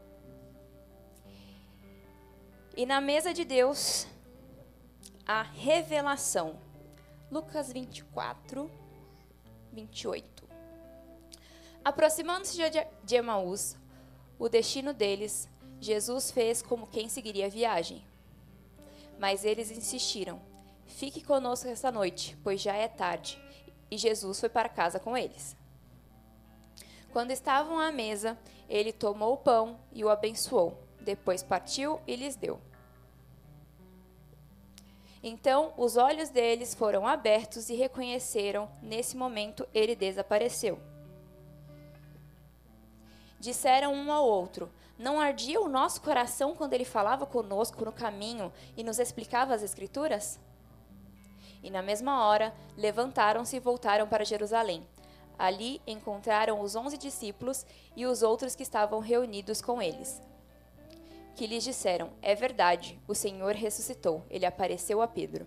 E 2.76 2.87
na 2.87 3.00
mesa 3.00 3.33
de 3.33 3.45
Deus, 3.45 4.07
a 5.29 5.43
revelação. 5.43 6.59
Lucas 7.31 7.71
24, 7.71 8.71
28. 9.71 10.49
Aproximando-se 11.85 12.59
de 13.05 13.15
Emaús, 13.15 13.77
o 14.39 14.49
destino 14.49 14.95
deles, 14.95 15.47
Jesus 15.79 16.31
fez 16.31 16.63
como 16.63 16.87
quem 16.87 17.11
seguiria 17.11 17.45
a 17.45 17.51
viagem. 17.51 18.03
Mas 19.19 19.45
eles 19.45 19.71
insistiram: 19.71 20.41
Fique 20.87 21.23
conosco 21.23 21.69
esta 21.69 21.93
noite, 21.93 22.35
pois 22.43 22.63
já 22.63 22.75
é 22.75 22.89
tarde. 22.89 23.39
E 23.91 23.99
Jesus 23.99 24.41
foi 24.41 24.49
para 24.49 24.71
casa 24.71 24.99
com 24.99 25.15
eles. 25.15 25.55
Quando 27.13 27.33
estavam 27.33 27.79
à 27.79 27.93
mesa, 27.93 28.39
ele 28.67 28.95
tomou 28.95 29.35
o 29.35 29.39
pão 29.39 29.79
e 29.93 30.03
o 30.03 30.09
abençoou. 30.09 30.83
Depois 31.03 31.43
partiu 31.43 32.01
e 32.07 32.17
lhes 32.17 32.35
deu. 32.35 32.59
Então 35.23 35.73
os 35.77 35.97
olhos 35.97 36.29
deles 36.29 36.75
foram 36.75 37.07
abertos 37.07 37.69
e 37.69 37.75
reconheceram, 37.75 38.69
nesse 38.81 39.17
momento 39.17 39.67
ele 39.75 39.97
desapareceu. 39.97 40.79
Disseram 43.41 43.93
um 43.93 44.13
ao 44.13 44.25
outro: 44.25 44.71
Não 44.99 45.21
ardia 45.21 45.61
o 45.61 45.69
nosso 45.69 46.01
coração 46.01 46.55
quando 46.55 46.73
ele 46.73 46.85
falava 46.85 47.27
conosco 47.27 47.85
no 47.85 47.93
caminho 47.93 48.53
e 48.77 48.85
nos 48.85 48.99
explicava 48.99 49.55
as 49.55 49.63
Escrituras? 49.63 50.39
E 51.63 51.71
na 51.71 51.83
mesma 51.83 52.25
hora 52.25 52.55
levantaram-se 52.77 53.57
e 53.57 53.61
voltaram 53.61 54.07
para 54.07 54.25
Jerusalém. 54.25 54.87
Ali 55.37 55.81
encontraram 55.87 56.61
os 56.61 56.77
onze 56.77 56.97
discípulos 56.97 57.67
e 57.97 58.07
os 58.07 58.23
outros 58.23 58.55
que 58.55 58.63
estavam 58.63 59.01
reunidos 59.01 59.61
com 59.61 59.83
eles 59.83 60.21
que 61.38 61.47
lhes 61.47 61.62
disseram: 61.62 62.11
É 62.21 62.35
verdade, 62.35 63.00
o 63.07 63.14
Senhor 63.14 63.54
ressuscitou. 63.54 64.26
Ele 64.28 64.45
apareceu 64.45 65.00
a 65.00 65.07
Pedro. 65.07 65.47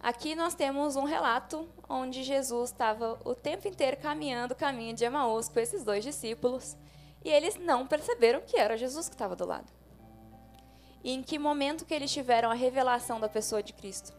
Aqui 0.00 0.34
nós 0.34 0.54
temos 0.54 0.96
um 0.96 1.04
relato 1.04 1.68
onde 1.86 2.24
Jesus 2.24 2.70
estava 2.70 3.20
o 3.24 3.34
tempo 3.34 3.68
inteiro 3.68 3.98
caminhando 3.98 4.52
o 4.52 4.56
caminho 4.56 4.96
de 4.96 5.04
Emaús 5.04 5.48
com 5.48 5.60
esses 5.60 5.84
dois 5.84 6.02
discípulos 6.02 6.76
e 7.22 7.28
eles 7.28 7.56
não 7.56 7.86
perceberam 7.86 8.40
que 8.40 8.56
era 8.56 8.76
Jesus 8.76 9.06
que 9.06 9.14
estava 9.14 9.36
do 9.36 9.46
lado. 9.46 9.70
E 11.04 11.12
em 11.12 11.22
que 11.22 11.38
momento 11.38 11.84
que 11.84 11.94
eles 11.94 12.10
tiveram 12.10 12.50
a 12.50 12.54
revelação 12.54 13.20
da 13.20 13.28
pessoa 13.28 13.62
de 13.62 13.74
Cristo? 13.74 14.12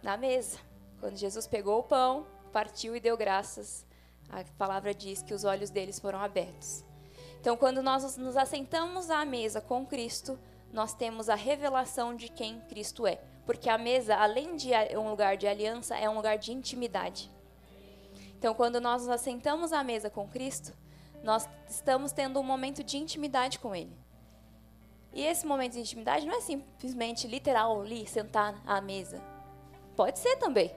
Na 0.00 0.16
mesa. 0.16 0.58
Quando 1.00 1.16
Jesus 1.16 1.46
pegou 1.46 1.80
o 1.80 1.82
pão, 1.82 2.26
partiu 2.52 2.94
e 2.94 3.00
deu 3.00 3.16
graças, 3.16 3.84
a 4.28 4.44
palavra 4.56 4.94
diz 4.94 5.22
que 5.22 5.34
os 5.34 5.44
olhos 5.44 5.70
deles 5.70 5.98
foram 5.98 6.20
abertos. 6.20 6.84
Então, 7.40 7.56
quando 7.56 7.82
nós 7.82 8.18
nos 8.18 8.36
assentamos 8.36 9.10
à 9.10 9.24
mesa 9.24 9.62
com 9.62 9.86
Cristo, 9.86 10.38
nós 10.70 10.92
temos 10.92 11.30
a 11.30 11.34
revelação 11.34 12.14
de 12.14 12.28
quem 12.28 12.60
Cristo 12.68 13.06
é. 13.06 13.18
Porque 13.46 13.70
a 13.70 13.78
mesa, 13.78 14.14
além 14.14 14.56
de 14.56 14.70
um 14.96 15.08
lugar 15.08 15.38
de 15.38 15.46
aliança, 15.46 15.96
é 15.96 16.08
um 16.08 16.14
lugar 16.14 16.36
de 16.36 16.52
intimidade. 16.52 17.30
Então, 18.38 18.54
quando 18.54 18.78
nós 18.78 19.02
nos 19.02 19.10
assentamos 19.10 19.72
à 19.72 19.82
mesa 19.82 20.10
com 20.10 20.28
Cristo, 20.28 20.72
nós 21.24 21.48
estamos 21.66 22.12
tendo 22.12 22.38
um 22.38 22.42
momento 22.42 22.84
de 22.84 22.98
intimidade 22.98 23.58
com 23.58 23.74
Ele. 23.74 23.96
E 25.12 25.24
esse 25.24 25.46
momento 25.46 25.72
de 25.72 25.80
intimidade 25.80 26.26
não 26.26 26.36
é 26.36 26.40
simplesmente 26.40 27.26
literal 27.26 27.80
ali, 27.80 28.06
sentar 28.06 28.60
à 28.66 28.80
mesa. 28.80 29.20
Pode 29.96 30.18
ser 30.18 30.36
também. 30.36 30.70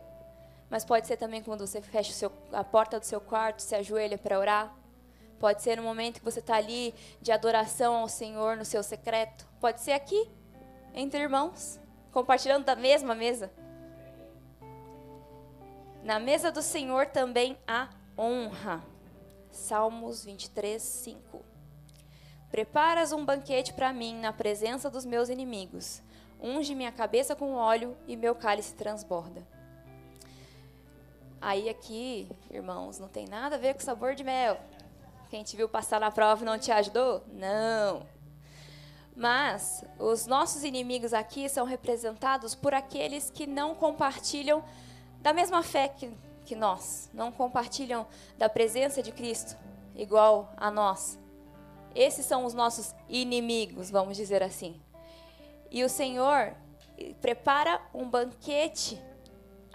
Mas 0.70 0.84
pode 0.84 1.08
ser 1.08 1.17
também 1.17 1.43
quando 1.43 1.67
você 1.67 1.82
fecha 1.82 2.13
seu, 2.13 2.32
a 2.51 2.63
porta 2.63 3.00
do 3.00 3.05
seu 3.05 3.22
quarto, 3.22 3.62
se 3.62 3.75
ajoelha 3.75 4.17
para 4.17 4.39
orar, 4.39 4.75
Pode 5.44 5.62
ser 5.62 5.76
no 5.76 5.84
momento 5.84 6.20
que 6.20 6.24
você 6.24 6.40
está 6.40 6.56
ali 6.56 6.96
de 7.22 7.30
adoração 7.30 7.96
ao 7.96 8.08
Senhor 8.08 8.56
no 8.56 8.64
seu 8.64 8.82
secreto. 8.82 9.46
Pode 9.60 9.82
ser 9.82 9.92
aqui, 9.92 10.32
entre 10.94 11.20
irmãos, 11.20 11.82
compartilhando 12.14 12.64
da 12.64 12.78
mesma 12.78 13.14
mesa. 13.14 13.52
Na 16.02 16.18
mesa 16.18 16.50
do 16.50 16.62
Senhor 16.62 17.08
também 17.08 17.58
há 17.68 17.90
honra. 18.18 18.82
Salmos 19.52 20.24
23, 20.24 20.82
5. 20.82 21.44
Preparas 22.50 23.12
um 23.12 23.26
banquete 23.26 23.74
para 23.74 23.92
mim 23.92 24.22
na 24.22 24.32
presença 24.32 24.90
dos 24.90 25.04
meus 25.04 25.28
inimigos. 25.28 26.02
Unge 26.40 26.74
minha 26.74 26.94
cabeça 26.94 27.36
com 27.36 27.56
óleo 27.56 27.98
e 28.08 28.16
meu 28.16 28.34
cálice 28.34 28.76
transborda. 28.76 29.46
Aí 31.42 31.68
aqui, 31.68 32.30
irmãos, 32.50 32.98
não 32.98 33.10
tem 33.10 33.28
nada 33.28 33.58
a 33.58 33.60
ver 33.60 33.74
com 33.74 33.82
sabor 33.82 34.16
de 34.16 34.24
mel. 34.24 34.58
Quem 35.34 35.42
te 35.42 35.58
viu 35.58 35.68
passar 35.68 36.00
na 36.00 36.12
prova 36.12 36.46
não 36.46 36.60
te 36.60 36.72
ajudou? 36.72 37.24
Não. 37.34 38.06
Mas 39.16 39.84
os 39.98 40.28
nossos 40.28 40.63
inimigos 40.63 41.12
aqui 41.12 41.50
são 41.50 41.66
representados 41.66 42.54
por 42.54 42.72
aqueles 42.72 43.32
que 43.32 43.48
não 43.48 43.74
compartilham 43.74 44.63
da 45.24 45.34
mesma 45.34 45.63
fé 45.63 45.88
que, 45.88 46.16
que 46.46 46.56
nós, 46.56 47.10
não 47.12 47.32
compartilham 47.32 48.06
da 48.38 48.48
presença 48.48 49.02
de 49.02 49.12
Cristo 49.12 49.58
igual 49.96 50.54
a 50.56 50.70
nós. 50.70 51.18
Esses 51.96 52.28
são 52.28 52.46
os 52.46 52.54
nossos 52.54 52.94
inimigos, 53.10 53.90
vamos 53.90 54.16
dizer 54.16 54.44
assim. 54.44 54.80
E 55.72 55.84
o 55.84 55.90
Senhor 55.90 56.54
prepara 57.22 57.82
um 57.92 58.08
banquete 58.08 59.02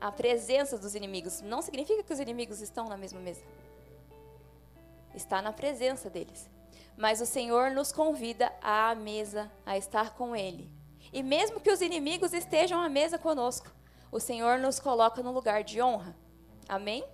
à 0.00 0.12
presença 0.12 0.78
dos 0.78 0.94
inimigos. 0.94 1.40
Não 1.40 1.60
significa 1.60 2.04
que 2.04 2.12
os 2.12 2.20
inimigos 2.20 2.60
estão 2.60 2.88
na 2.88 2.96
mesma 2.96 3.18
mesa 3.18 3.42
está 5.14 5.40
na 5.42 5.52
presença 5.52 6.08
deles. 6.10 6.48
Mas 6.96 7.20
o 7.20 7.26
Senhor 7.26 7.70
nos 7.70 7.92
convida 7.92 8.52
à 8.60 8.94
mesa, 8.94 9.50
a 9.64 9.76
estar 9.78 10.14
com 10.14 10.34
Ele. 10.34 10.70
E 11.12 11.22
mesmo 11.22 11.60
que 11.60 11.70
os 11.70 11.80
inimigos 11.80 12.32
estejam 12.32 12.80
à 12.80 12.88
mesa 12.88 13.18
conosco, 13.18 13.72
o 14.10 14.18
Senhor 14.18 14.58
nos 14.58 14.80
coloca 14.80 15.22
no 15.22 15.32
lugar 15.32 15.62
de 15.62 15.80
honra. 15.80 16.16
Amém? 16.68 17.04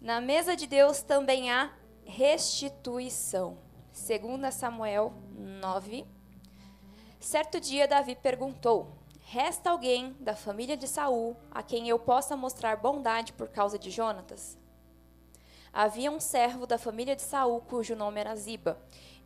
Na 0.00 0.20
mesa 0.20 0.54
de 0.54 0.66
Deus 0.66 1.02
também 1.02 1.50
há 1.50 1.72
restituição. 2.04 3.58
2 3.92 4.54
Samuel 4.54 5.12
9. 5.36 6.06
Certo 7.18 7.60
dia 7.60 7.88
Davi 7.88 8.14
perguntou: 8.14 8.96
Resta 9.22 9.70
alguém 9.70 10.16
da 10.20 10.36
família 10.36 10.76
de 10.76 10.86
Saul 10.86 11.36
a 11.50 11.62
quem 11.62 11.88
eu 11.88 11.98
possa 11.98 12.36
mostrar 12.36 12.76
bondade 12.76 13.32
por 13.32 13.48
causa 13.48 13.78
de 13.78 13.90
Jonatas? 13.90 14.56
Havia 15.72 16.10
um 16.10 16.20
servo 16.20 16.66
da 16.66 16.78
família 16.78 17.14
de 17.14 17.22
Saul 17.22 17.60
cujo 17.60 17.94
nome 17.94 18.20
era 18.20 18.34
Ziba, 18.34 18.78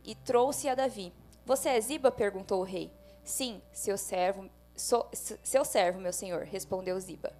e 0.03 0.15
trouxe 0.15 0.67
a 0.67 0.75
Davi. 0.75 1.13
Você 1.45 1.69
é 1.69 1.81
Ziba? 1.81 2.11
perguntou 2.11 2.61
o 2.61 2.65
rei. 2.65 2.91
Sim, 3.23 3.61
seu 3.71 3.97
servo, 3.97 4.49
so, 4.75 5.05
seu 5.43 5.63
servo, 5.63 5.99
meu 5.99 6.13
senhor, 6.13 6.43
respondeu 6.43 6.99
Ziba. 6.99 7.33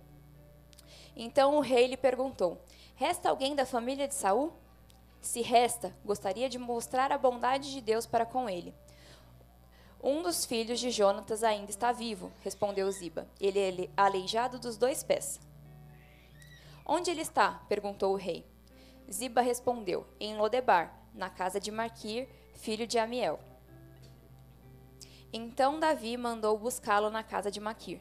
Então 1.16 1.58
o 1.58 1.62
rei 1.62 1.88
lhe 1.88 1.98
perguntou: 1.98 2.62
Resta 2.96 3.30
alguém 3.30 3.56
da 3.56 3.66
família 3.66 4.08
de 4.08 4.16
Saul? 4.16 4.54
Se 5.22 5.42
resta, 5.42 5.96
gostaria 6.04 6.50
de 6.50 6.58
mostrar 6.58 7.12
a 7.12 7.18
bondade 7.18 7.72
de 7.72 7.82
Deus 7.82 8.06
para 8.06 8.26
com 8.26 8.50
ele. 8.50 8.74
Um 10.02 10.22
dos 10.22 10.46
filhos 10.46 10.82
de 10.82 10.92
Jonatas 10.92 11.44
ainda 11.44 11.72
está 11.72 11.94
vivo, 11.94 12.30
respondeu 12.42 12.92
Ziba. 12.92 13.26
Ele 13.40 13.60
é 13.60 13.90
aleijado 13.96 14.60
dos 14.60 14.76
dois 14.76 15.02
pés. 15.02 15.40
Onde 16.86 17.10
ele 17.10 17.22
está? 17.22 17.64
perguntou 17.70 18.12
o 18.12 18.18
rei. 18.18 18.46
Ziba 19.12 19.42
respondeu: 19.42 20.06
Em 20.20 20.36
Lodebar, 20.38 20.94
na 21.14 21.30
casa 21.30 21.60
de 21.60 21.72
Marquir, 21.72 22.28
filho 22.54 22.88
de 22.88 22.98
Amiel. 22.98 23.40
Então 25.32 25.80
Davi 25.80 26.16
mandou 26.16 26.58
buscá-lo 26.58 27.10
na 27.10 27.24
casa 27.24 27.50
de 27.50 27.60
Maquir. 27.60 28.00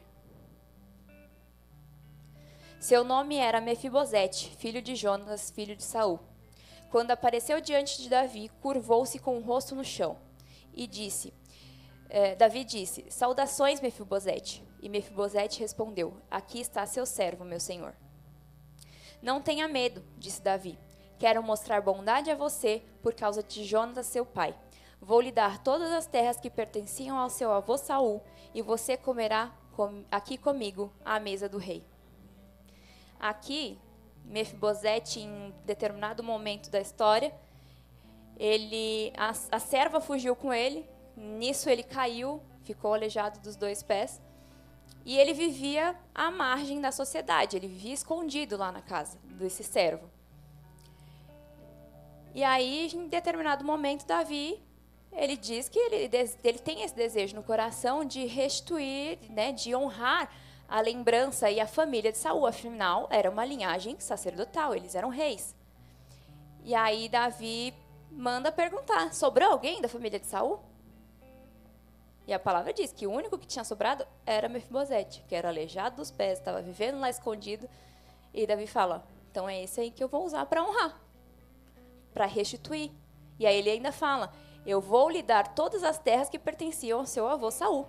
Seu 2.79 3.03
nome 3.03 3.37
era 3.37 3.61
Mefibosete, 3.61 4.55
filho 4.57 4.81
de 4.81 4.95
Jonas, 4.95 5.49
filho 5.49 5.75
de 5.75 5.83
Saul. 5.83 6.19
Quando 6.91 7.11
apareceu 7.11 7.59
diante 7.59 8.01
de 8.01 8.09
Davi, 8.09 8.49
curvou-se 8.61 9.17
com 9.17 9.37
o 9.37 9.41
rosto 9.41 9.73
no 9.73 9.83
chão 9.83 10.17
e 10.73 10.85
disse: 10.85 11.33
eh, 12.09 12.35
Davi 12.35 12.63
disse: 12.63 13.05
Saudações, 13.09 13.81
Mefibosete. 13.81 14.63
E 14.81 14.89
Mefibosete 14.89 15.59
respondeu: 15.59 16.15
Aqui 16.29 16.59
está 16.59 16.85
seu 16.85 17.05
servo, 17.05 17.43
meu 17.43 17.59
senhor. 17.59 17.95
Não 19.21 19.41
tenha 19.41 19.67
medo, 19.67 20.03
disse 20.17 20.41
Davi. 20.41 20.77
Quero 21.19 21.41
mostrar 21.43 21.81
bondade 21.81 22.29
a 22.29 22.35
você 22.35 22.83
por 23.01 23.13
causa 23.13 23.41
de 23.41 23.63
Jonas, 23.63 24.05
seu 24.05 24.25
pai. 24.25 24.55
Vou 24.99 25.19
lhe 25.19 25.31
dar 25.31 25.59
todas 25.59 25.91
as 25.91 26.07
terras 26.07 26.39
que 26.39 26.49
pertenciam 26.49 27.17
ao 27.17 27.29
seu 27.29 27.51
avô 27.51 27.77
Saul, 27.77 28.21
e 28.53 28.61
você 28.61 28.95
comerá 28.95 29.51
com, 29.73 30.03
aqui 30.09 30.37
comigo 30.37 30.93
à 31.03 31.19
mesa 31.19 31.49
do 31.49 31.57
rei. 31.57 31.85
Aqui, 33.19 33.79
Mefibosete, 34.25 35.19
em 35.19 35.53
determinado 35.65 36.23
momento 36.23 36.69
da 36.69 36.79
história, 36.79 37.33
ele 38.37 39.11
a, 39.17 39.31
a 39.51 39.59
serva 39.59 39.99
fugiu 39.99 40.35
com 40.35 40.53
ele. 40.53 40.87
Nisso 41.15 41.69
ele 41.69 41.83
caiu, 41.83 42.41
ficou 42.63 42.93
aleijado 42.93 43.39
dos 43.39 43.55
dois 43.55 43.83
pés. 43.83 44.21
E 45.05 45.17
ele 45.17 45.33
vivia 45.33 45.95
à 46.15 46.31
margem 46.31 46.79
da 46.79 46.91
sociedade, 46.91 47.57
ele 47.57 47.67
vivia 47.67 47.93
escondido 47.93 48.55
lá 48.55 48.71
na 48.71 48.81
casa 48.81 49.17
desse 49.25 49.63
servo. 49.63 50.09
E 52.33 52.43
aí, 52.43 52.89
em 52.91 53.07
determinado 53.07 53.63
momento, 53.63 54.07
Davi, 54.07 54.59
ele 55.11 55.37
diz 55.37 55.69
que 55.69 55.77
ele, 55.77 56.09
ele 56.43 56.59
tem 56.59 56.81
esse 56.81 56.95
desejo 56.95 57.35
no 57.35 57.43
coração 57.43 58.03
de 58.03 58.25
restituir, 58.25 59.19
né, 59.29 59.51
de 59.51 59.75
honrar 59.75 60.31
a 60.67 60.81
lembrança 60.81 61.51
e 61.51 61.59
a 61.59 61.67
família 61.67 62.11
de 62.11 62.17
Saul. 62.17 62.47
Afinal, 62.47 63.07
era 63.11 63.29
uma 63.29 63.45
linhagem 63.45 63.99
sacerdotal, 63.99 64.73
eles 64.73 64.95
eram 64.95 65.09
reis. 65.09 65.55
E 66.63 66.73
aí, 66.73 67.07
Davi 67.07 67.71
manda 68.09 68.51
perguntar: 68.51 69.13
sobrou 69.13 69.51
alguém 69.51 69.79
da 69.79 69.87
família 69.87 70.19
de 70.19 70.25
Saul? 70.25 70.59
E 72.25 72.33
a 72.33 72.39
palavra 72.39 72.73
diz 72.73 72.91
que 72.91 73.05
o 73.05 73.11
único 73.11 73.37
que 73.37 73.45
tinha 73.45 73.65
sobrado 73.65 74.07
era 74.25 74.49
Mefibosete, 74.49 75.23
que 75.27 75.35
era 75.35 75.49
aleijado 75.49 75.97
dos 75.97 76.09
pés, 76.09 76.39
estava 76.39 76.61
vivendo 76.61 76.99
lá 76.99 77.11
escondido. 77.11 77.69
E 78.33 78.47
Davi 78.47 78.65
fala: 78.65 79.05
então 79.29 79.47
é 79.47 79.61
esse 79.61 79.79
aí 79.79 79.91
que 79.91 80.03
eu 80.03 80.07
vou 80.07 80.25
usar 80.25 80.47
para 80.47 80.63
honrar 80.63 81.02
para 82.13 82.25
restituir. 82.25 82.91
E 83.39 83.45
aí 83.45 83.57
ele 83.57 83.69
ainda 83.69 83.91
fala: 83.91 84.31
Eu 84.65 84.79
vou 84.79 85.09
lhe 85.09 85.21
dar 85.21 85.55
todas 85.55 85.83
as 85.83 85.97
terras 85.97 86.29
que 86.29 86.39
pertenciam 86.39 86.99
ao 86.99 87.05
seu 87.05 87.27
avô 87.27 87.49
Saul. 87.51 87.87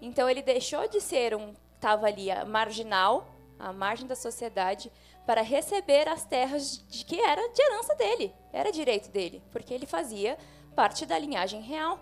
Então 0.00 0.28
ele 0.28 0.42
deixou 0.42 0.88
de 0.88 1.00
ser 1.00 1.34
um 1.34 1.54
estava 1.78 2.06
ali 2.06 2.26
marginal, 2.46 3.28
à 3.58 3.72
margem 3.72 4.06
da 4.06 4.16
sociedade, 4.16 4.90
para 5.24 5.42
receber 5.42 6.08
as 6.08 6.24
terras 6.24 6.84
de 6.88 7.04
que 7.04 7.20
era 7.20 7.48
de 7.48 7.62
herança 7.62 7.94
dele, 7.94 8.34
era 8.52 8.72
direito 8.72 9.10
dele, 9.10 9.42
porque 9.52 9.72
ele 9.72 9.86
fazia 9.86 10.36
parte 10.74 11.06
da 11.06 11.18
linhagem 11.18 11.60
real. 11.60 11.98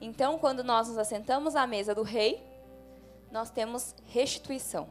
Então, 0.00 0.38
quando 0.38 0.62
nós 0.62 0.88
nos 0.88 0.98
assentamos 0.98 1.56
à 1.56 1.66
mesa 1.66 1.94
do 1.94 2.02
rei, 2.02 2.42
nós 3.30 3.50
temos 3.50 3.94
restituição. 4.06 4.88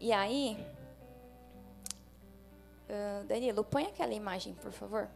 E 0.00 0.12
aí, 0.12 0.56
Uh, 2.90 3.24
Danilo, 3.24 3.62
põe 3.62 3.86
aquela 3.86 4.12
imagem, 4.12 4.52
por 4.54 4.72
favor. 4.72 5.08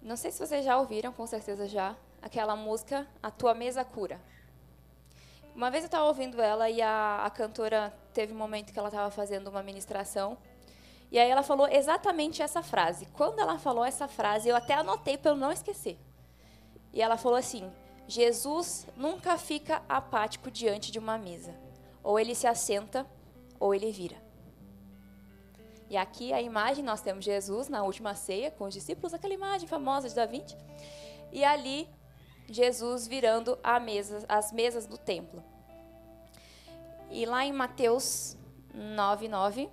Não 0.00 0.16
sei 0.16 0.30
se 0.30 0.38
vocês 0.38 0.64
já 0.64 0.78
ouviram, 0.78 1.12
com 1.12 1.26
certeza 1.26 1.66
já, 1.66 1.96
aquela 2.22 2.54
música 2.54 3.04
A 3.20 3.32
Tua 3.32 3.54
Mesa 3.54 3.84
Cura. 3.84 4.20
Uma 5.56 5.72
vez 5.72 5.82
eu 5.82 5.88
estava 5.88 6.04
ouvindo 6.04 6.40
ela 6.40 6.70
e 6.70 6.80
a, 6.80 7.24
a 7.24 7.30
cantora 7.30 7.92
teve 8.14 8.32
um 8.32 8.36
momento 8.36 8.72
que 8.72 8.78
ela 8.78 8.86
estava 8.86 9.10
fazendo 9.10 9.48
uma 9.48 9.60
ministração 9.60 10.38
e 11.10 11.18
aí 11.18 11.28
ela 11.28 11.42
falou 11.42 11.66
exatamente 11.66 12.42
essa 12.42 12.62
frase. 12.62 13.06
Quando 13.06 13.40
ela 13.40 13.58
falou 13.58 13.84
essa 13.84 14.06
frase, 14.06 14.48
eu 14.48 14.54
até 14.54 14.74
anotei 14.74 15.18
para 15.18 15.32
eu 15.32 15.36
não 15.36 15.50
esquecer. 15.50 15.98
E 16.92 17.02
ela 17.02 17.16
falou 17.16 17.36
assim: 17.36 17.68
Jesus 18.06 18.86
nunca 18.96 19.36
fica 19.36 19.82
apático 19.88 20.48
diante 20.48 20.92
de 20.92 20.98
uma 21.00 21.18
mesa. 21.18 21.54
Ou 22.04 22.20
ele 22.20 22.36
se 22.36 22.46
assenta 22.46 23.04
ou 23.58 23.74
ele 23.74 23.90
vira. 23.90 24.16
E 25.90 25.96
aqui 25.96 26.32
a 26.32 26.40
imagem, 26.40 26.84
nós 26.84 27.00
temos 27.00 27.24
Jesus 27.24 27.68
na 27.68 27.82
última 27.82 28.14
ceia 28.14 28.50
com 28.50 28.64
os 28.64 28.74
discípulos, 28.74 29.14
aquela 29.14 29.32
imagem 29.32 29.66
famosa 29.66 30.08
de 30.08 30.14
Da 30.14 30.26
Vinci. 30.26 30.56
E 31.32 31.44
ali, 31.44 31.88
Jesus 32.46 33.06
virando 33.06 33.58
mesa, 33.80 34.24
as 34.28 34.52
mesas 34.52 34.86
do 34.86 34.98
templo. 34.98 35.42
E 37.10 37.24
lá 37.24 37.44
em 37.44 37.52
Mateus 37.52 38.36
9, 38.74 39.28
9, 39.28 39.70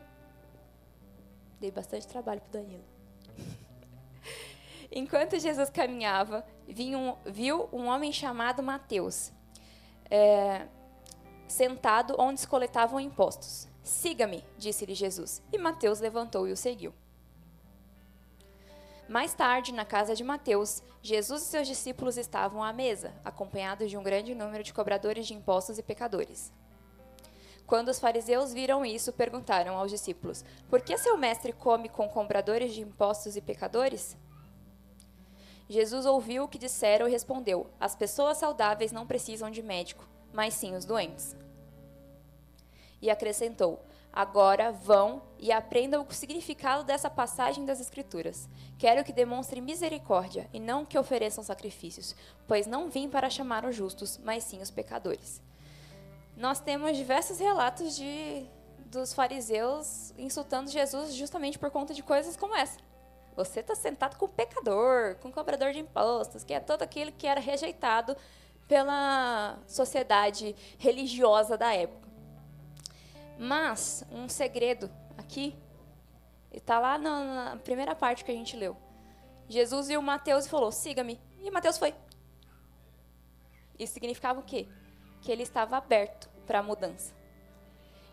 dei 1.59 1.69
bastante 1.69 2.07
trabalho 2.07 2.39
para 2.41 2.61
Danilo. 2.61 2.83
Enquanto 4.89 5.37
Jesus 5.37 5.69
caminhava, 5.69 6.45
um, 6.95 7.15
viu 7.25 7.67
um 7.73 7.87
homem 7.87 8.13
chamado 8.13 8.63
Mateus, 8.63 9.33
é, 10.09 10.65
sentado 11.45 12.15
onde 12.17 12.47
coletavam 12.47 13.01
impostos. 13.01 13.67
Siga-me, 13.85 14.43
disse-lhe 14.57 14.95
Jesus. 14.95 15.43
E 15.53 15.59
Mateus 15.59 15.99
levantou 15.99 16.47
e 16.47 16.51
o 16.51 16.57
seguiu. 16.57 16.91
Mais 19.07 19.35
tarde, 19.35 19.71
na 19.71 19.85
casa 19.85 20.15
de 20.15 20.23
Mateus, 20.23 20.81
Jesus 21.03 21.43
e 21.43 21.45
seus 21.45 21.67
discípulos 21.67 22.17
estavam 22.17 22.63
à 22.63 22.73
mesa, 22.73 23.13
acompanhados 23.23 23.87
de 23.87 23.95
um 23.95 24.01
grande 24.01 24.33
número 24.33 24.63
de 24.63 24.73
cobradores 24.73 25.27
de 25.27 25.35
impostos 25.35 25.77
e 25.77 25.83
pecadores. 25.83 26.51
Quando 27.67 27.89
os 27.89 27.99
fariseus 27.99 28.51
viram 28.51 28.83
isso, 28.83 29.13
perguntaram 29.13 29.77
aos 29.77 29.91
discípulos: 29.91 30.43
Por 30.67 30.81
que 30.81 30.97
seu 30.97 31.15
mestre 31.15 31.53
come 31.53 31.87
com 31.87 32.09
cobradores 32.09 32.73
de 32.73 32.81
impostos 32.81 33.35
e 33.35 33.41
pecadores? 33.41 34.17
Jesus 35.69 36.07
ouviu 36.07 36.45
o 36.45 36.47
que 36.47 36.57
disseram 36.57 37.07
e 37.07 37.11
respondeu: 37.11 37.69
As 37.79 37.95
pessoas 37.95 38.39
saudáveis 38.39 38.91
não 38.91 39.05
precisam 39.05 39.51
de 39.51 39.61
médico, 39.61 40.07
mas 40.33 40.55
sim 40.55 40.75
os 40.75 40.85
doentes 40.85 41.35
e 43.05 43.09
acrescentou: 43.09 43.79
Agora 44.11 44.71
vão 44.71 45.21
e 45.37 45.51
aprendam 45.51 46.05
o 46.07 46.13
significado 46.13 46.83
dessa 46.83 47.09
passagem 47.09 47.65
das 47.65 47.79
Escrituras. 47.79 48.49
Quero 48.77 49.03
que 49.03 49.13
demonstrem 49.13 49.61
misericórdia 49.61 50.49
e 50.51 50.59
não 50.59 50.85
que 50.85 50.97
ofereçam 50.97 51.43
sacrifícios, 51.43 52.15
pois 52.47 52.65
não 52.65 52.89
vim 52.89 53.09
para 53.09 53.29
chamar 53.29 53.65
os 53.65 53.75
justos, 53.75 54.19
mas 54.23 54.43
sim 54.43 54.61
os 54.61 54.71
pecadores. 54.71 55.41
Nós 56.35 56.59
temos 56.59 56.97
diversos 56.97 57.39
relatos 57.39 57.95
de 57.95 58.45
dos 58.85 59.13
fariseus 59.13 60.13
insultando 60.17 60.69
Jesus 60.69 61.13
justamente 61.13 61.59
por 61.59 61.69
conta 61.69 61.93
de 61.93 62.01
coisas 62.01 62.37
como 62.37 62.55
essa. 62.55 62.79
Você 63.35 63.59
está 63.59 63.75
sentado 63.75 64.15
com 64.15 64.25
o 64.25 64.29
pecador, 64.29 65.15
com 65.15 65.27
o 65.27 65.31
cobrador 65.31 65.73
de 65.73 65.79
impostos, 65.79 66.45
que 66.45 66.53
é 66.53 66.59
todo 66.59 66.83
aquele 66.83 67.11
que 67.11 67.27
era 67.27 67.41
rejeitado 67.41 68.15
pela 68.65 69.59
sociedade 69.67 70.55
religiosa 70.77 71.57
da 71.57 71.73
época. 71.73 72.04
Mas, 73.37 74.05
um 74.11 74.29
segredo 74.29 74.89
aqui, 75.17 75.55
está 76.51 76.79
lá 76.79 76.97
na, 76.97 77.23
na, 77.23 77.57
primeira 77.57 77.95
parte 77.95 78.23
que 78.23 78.31
a 78.31 78.35
gente 78.35 78.55
leu. 78.55 78.77
Jesus 79.47 79.87
viu 79.87 80.01
Mateus 80.01 80.45
e 80.45 80.49
falou: 80.49 80.71
siga-me. 80.71 81.19
E 81.41 81.51
Mateus 81.51 81.77
foi. 81.77 81.93
Isso 83.77 83.93
significava 83.93 84.39
o 84.39 84.43
quê? 84.43 84.67
Que 85.21 85.31
ele 85.31 85.43
estava 85.43 85.77
aberto 85.77 86.29
para 86.47 86.59
a 86.59 86.63
mudança. 86.63 87.13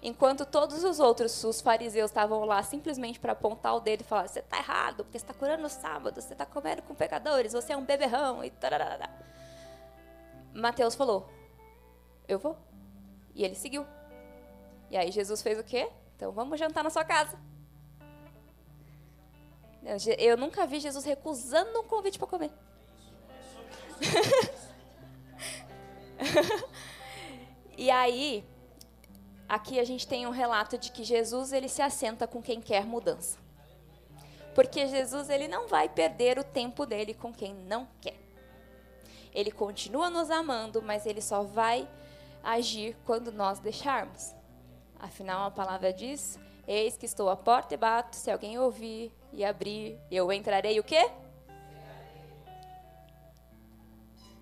Enquanto 0.02 0.44
todos 0.44 0.82
os 0.82 0.98
outros, 0.98 1.44
os 1.44 1.60
fariseus, 1.60 2.10
estavam 2.10 2.44
lá 2.44 2.60
simplesmente 2.62 3.20
para 3.20 3.32
apontar 3.32 3.76
o 3.76 3.80
dedo 3.80 4.00
e 4.00 4.04
falar: 4.04 4.26
você 4.26 4.40
está 4.40 4.58
errado, 4.58 5.04
porque 5.04 5.18
você 5.18 5.24
está 5.24 5.34
curando 5.34 5.62
no 5.62 5.68
sábado, 5.68 6.20
você 6.20 6.32
está 6.32 6.44
comendo 6.44 6.82
com 6.82 6.94
pecadores, 6.94 7.52
você 7.52 7.72
é 7.72 7.76
um 7.76 7.84
beberrão 7.84 8.44
e 8.44 8.50
tararara. 8.50 9.08
Mateus 10.52 10.96
falou: 10.96 11.30
eu 12.26 12.38
vou. 12.38 12.56
E 13.34 13.44
ele 13.44 13.54
seguiu. 13.54 13.86
E 14.92 14.96
aí 14.96 15.10
Jesus 15.10 15.40
fez 15.40 15.58
o 15.58 15.64
quê? 15.64 15.88
Então 16.14 16.30
vamos 16.32 16.60
jantar 16.60 16.84
na 16.84 16.90
sua 16.90 17.02
casa. 17.02 17.38
Eu 20.18 20.36
nunca 20.36 20.66
vi 20.66 20.80
Jesus 20.80 21.06
recusando 21.06 21.80
um 21.80 21.84
convite 21.84 22.18
para 22.18 22.28
comer. 22.28 22.50
e 27.76 27.90
aí, 27.90 28.44
aqui 29.48 29.80
a 29.80 29.84
gente 29.84 30.06
tem 30.06 30.26
um 30.26 30.30
relato 30.30 30.76
de 30.76 30.92
que 30.92 31.04
Jesus 31.04 31.54
ele 31.54 31.70
se 31.70 31.80
assenta 31.80 32.26
com 32.26 32.42
quem 32.42 32.60
quer 32.60 32.84
mudança. 32.84 33.38
Porque 34.54 34.86
Jesus 34.86 35.30
ele 35.30 35.48
não 35.48 35.68
vai 35.68 35.88
perder 35.88 36.38
o 36.38 36.44
tempo 36.44 36.84
dele 36.84 37.14
com 37.14 37.32
quem 37.32 37.54
não 37.54 37.88
quer. 37.98 38.20
Ele 39.32 39.50
continua 39.50 40.10
nos 40.10 40.30
amando, 40.30 40.82
mas 40.82 41.06
ele 41.06 41.22
só 41.22 41.42
vai 41.42 41.88
agir 42.44 42.94
quando 43.06 43.32
nós 43.32 43.58
deixarmos. 43.58 44.34
Afinal, 45.02 45.48
a 45.48 45.50
palavra 45.50 45.92
diz: 45.92 46.38
Eis 46.66 46.96
que 46.96 47.04
estou 47.04 47.28
à 47.28 47.36
porta 47.36 47.74
e 47.74 47.76
bato, 47.76 48.14
se 48.14 48.30
alguém 48.30 48.56
ouvir 48.56 49.12
e 49.32 49.44
abrir, 49.44 49.98
eu 50.08 50.32
entrarei 50.32 50.78
o 50.78 50.84
quê? 50.84 51.10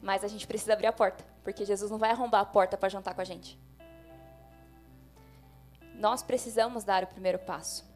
Mas 0.02 0.22
a 0.22 0.28
gente 0.28 0.46
precisa 0.46 0.74
abrir 0.74 0.86
a 0.86 0.92
porta, 0.92 1.24
porque 1.42 1.64
Jesus 1.64 1.90
não 1.90 1.96
vai 1.96 2.10
arrombar 2.10 2.42
a 2.42 2.44
porta 2.44 2.76
para 2.76 2.90
jantar 2.90 3.14
com 3.14 3.22
a 3.22 3.24
gente. 3.24 3.58
Nós 5.94 6.22
precisamos 6.22 6.84
dar 6.84 7.04
o 7.04 7.06
primeiro 7.06 7.38
passo. 7.38 7.88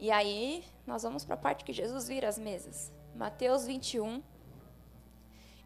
E 0.00 0.10
aí, 0.10 0.64
nós 0.84 1.04
vamos 1.04 1.24
para 1.24 1.34
a 1.34 1.38
parte 1.38 1.64
que 1.64 1.72
Jesus 1.72 2.08
vira 2.08 2.28
as 2.28 2.38
mesas. 2.38 2.92
Mateus 3.14 3.64
21. 3.64 4.22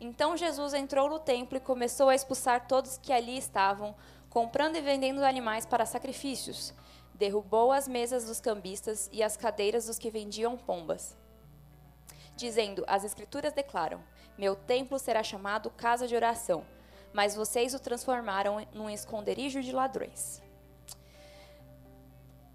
Então 0.00 0.36
Jesus 0.36 0.74
entrou 0.74 1.08
no 1.08 1.18
templo 1.18 1.56
e 1.56 1.60
começou 1.60 2.08
a 2.08 2.14
expulsar 2.14 2.66
todos 2.66 2.98
que 2.98 3.12
ali 3.12 3.38
estavam, 3.38 3.94
comprando 4.32 4.76
e 4.76 4.80
vendendo 4.80 5.22
animais 5.22 5.66
para 5.66 5.84
sacrifícios. 5.84 6.72
Derrubou 7.14 7.70
as 7.70 7.86
mesas 7.86 8.24
dos 8.24 8.40
cambistas 8.40 9.10
e 9.12 9.22
as 9.22 9.36
cadeiras 9.36 9.86
dos 9.86 9.98
que 9.98 10.10
vendiam 10.10 10.56
pombas. 10.56 11.14
Dizendo: 12.34 12.82
As 12.88 13.04
Escrituras 13.04 13.52
declaram: 13.52 14.02
Meu 14.38 14.56
templo 14.56 14.98
será 14.98 15.22
chamado 15.22 15.70
casa 15.70 16.08
de 16.08 16.16
oração, 16.16 16.64
mas 17.12 17.36
vocês 17.36 17.74
o 17.74 17.78
transformaram 17.78 18.66
num 18.72 18.88
esconderijo 18.88 19.60
de 19.60 19.70
ladrões. 19.70 20.40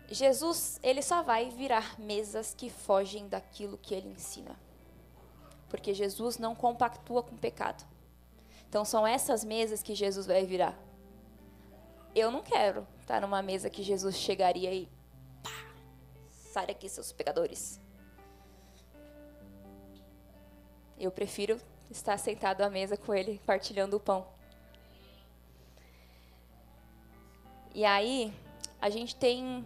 Jesus, 0.10 0.80
ele 0.82 1.04
só 1.04 1.22
vai 1.22 1.52
virar 1.52 2.00
mesas 2.00 2.56
que 2.56 2.72
fogem 2.72 3.28
daquilo 3.28 3.78
que 3.78 3.94
ele 3.94 4.10
ensina. 4.10 4.60
Porque 5.70 5.94
Jesus 5.94 6.40
não 6.40 6.56
compactua 6.56 7.22
com 7.22 7.38
pecado. 7.38 7.86
Então 8.68 8.84
são 8.84 9.06
essas 9.06 9.44
mesas 9.44 9.84
que 9.84 9.94
Jesus 9.94 10.26
vai 10.26 10.44
virar. 10.44 10.87
Eu 12.20 12.32
não 12.32 12.42
quero 12.42 12.88
estar 13.00 13.22
numa 13.22 13.44
mesa 13.44 13.70
que 13.70 13.84
Jesus 13.84 14.16
chegaria 14.16 14.74
e 14.74 14.90
pá, 15.44 15.52
sai 16.52 16.66
daqui 16.66 16.90
seus 16.90 17.12
pecadores. 17.12 17.80
Eu 21.00 21.12
prefiro 21.12 21.62
estar 21.92 22.18
sentado 22.18 22.64
à 22.64 22.72
mesa 22.72 22.98
com 22.98 23.14
ele, 23.14 23.40
partilhando 23.46 23.98
o 23.98 24.00
pão. 24.00 24.28
E 27.76 27.86
aí, 27.86 28.34
a 28.82 28.90
gente 28.90 29.16
tem 29.16 29.64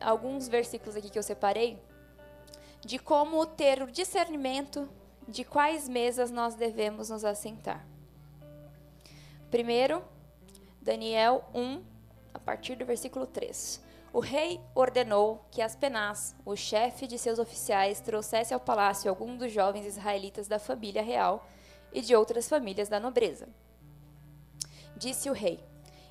alguns 0.00 0.48
versículos 0.48 0.96
aqui 0.96 1.10
que 1.10 1.18
eu 1.18 1.22
separei 1.22 1.78
de 2.80 2.98
como 2.98 3.44
ter 3.44 3.82
o 3.82 3.92
discernimento 3.92 4.88
de 5.28 5.44
quais 5.44 5.86
mesas 5.90 6.30
nós 6.30 6.54
devemos 6.54 7.10
nos 7.10 7.22
assentar. 7.22 7.86
Primeiro, 9.50 10.02
Daniel 10.86 11.42
1, 11.52 11.82
a 12.32 12.38
partir 12.38 12.76
do 12.76 12.86
versículo 12.86 13.26
3. 13.26 13.82
O 14.12 14.20
rei 14.20 14.60
ordenou 14.72 15.44
que 15.50 15.60
Aspenaz, 15.60 16.32
o 16.44 16.54
chefe 16.54 17.08
de 17.08 17.18
seus 17.18 17.40
oficiais, 17.40 17.98
trouxesse 18.00 18.54
ao 18.54 18.60
palácio 18.60 19.10
algum 19.10 19.36
dos 19.36 19.52
jovens 19.52 19.84
israelitas 19.84 20.46
da 20.46 20.60
família 20.60 21.02
real 21.02 21.44
e 21.92 22.00
de 22.00 22.14
outras 22.14 22.48
famílias 22.48 22.88
da 22.88 23.00
nobreza. 23.00 23.48
Disse 24.96 25.28
o 25.28 25.32
rei: 25.32 25.58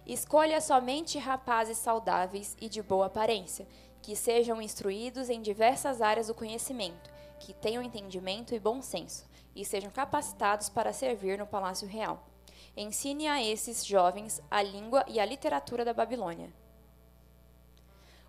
Escolha 0.05 0.59
somente 0.59 1.17
rapazes 1.17 1.77
saudáveis 1.77 2.57
e 2.59 2.67
de 2.67 2.81
boa 2.81 3.05
aparência, 3.05 3.65
que 4.01 4.13
sejam 4.13 4.61
instruídos 4.61 5.29
em 5.29 5.41
diversas 5.41 6.01
áreas 6.01 6.27
do 6.27 6.35
conhecimento, 6.35 7.09
que 7.39 7.53
tenham 7.53 7.81
entendimento 7.81 8.53
e 8.53 8.59
bom 8.59 8.81
senso, 8.81 9.23
e 9.55 9.63
sejam 9.63 9.89
capacitados 9.89 10.67
para 10.67 10.91
servir 10.91 11.39
no 11.39 11.47
palácio 11.47 11.88
real. 11.88 12.34
Ensine 12.77 13.27
a 13.27 13.41
esses 13.41 13.85
jovens 13.85 14.41
a 14.51 14.61
língua 14.61 15.05
e 15.07 15.17
a 15.17 15.25
literatura 15.25 15.85
da 15.85 15.93
Babilônia. 15.93 16.53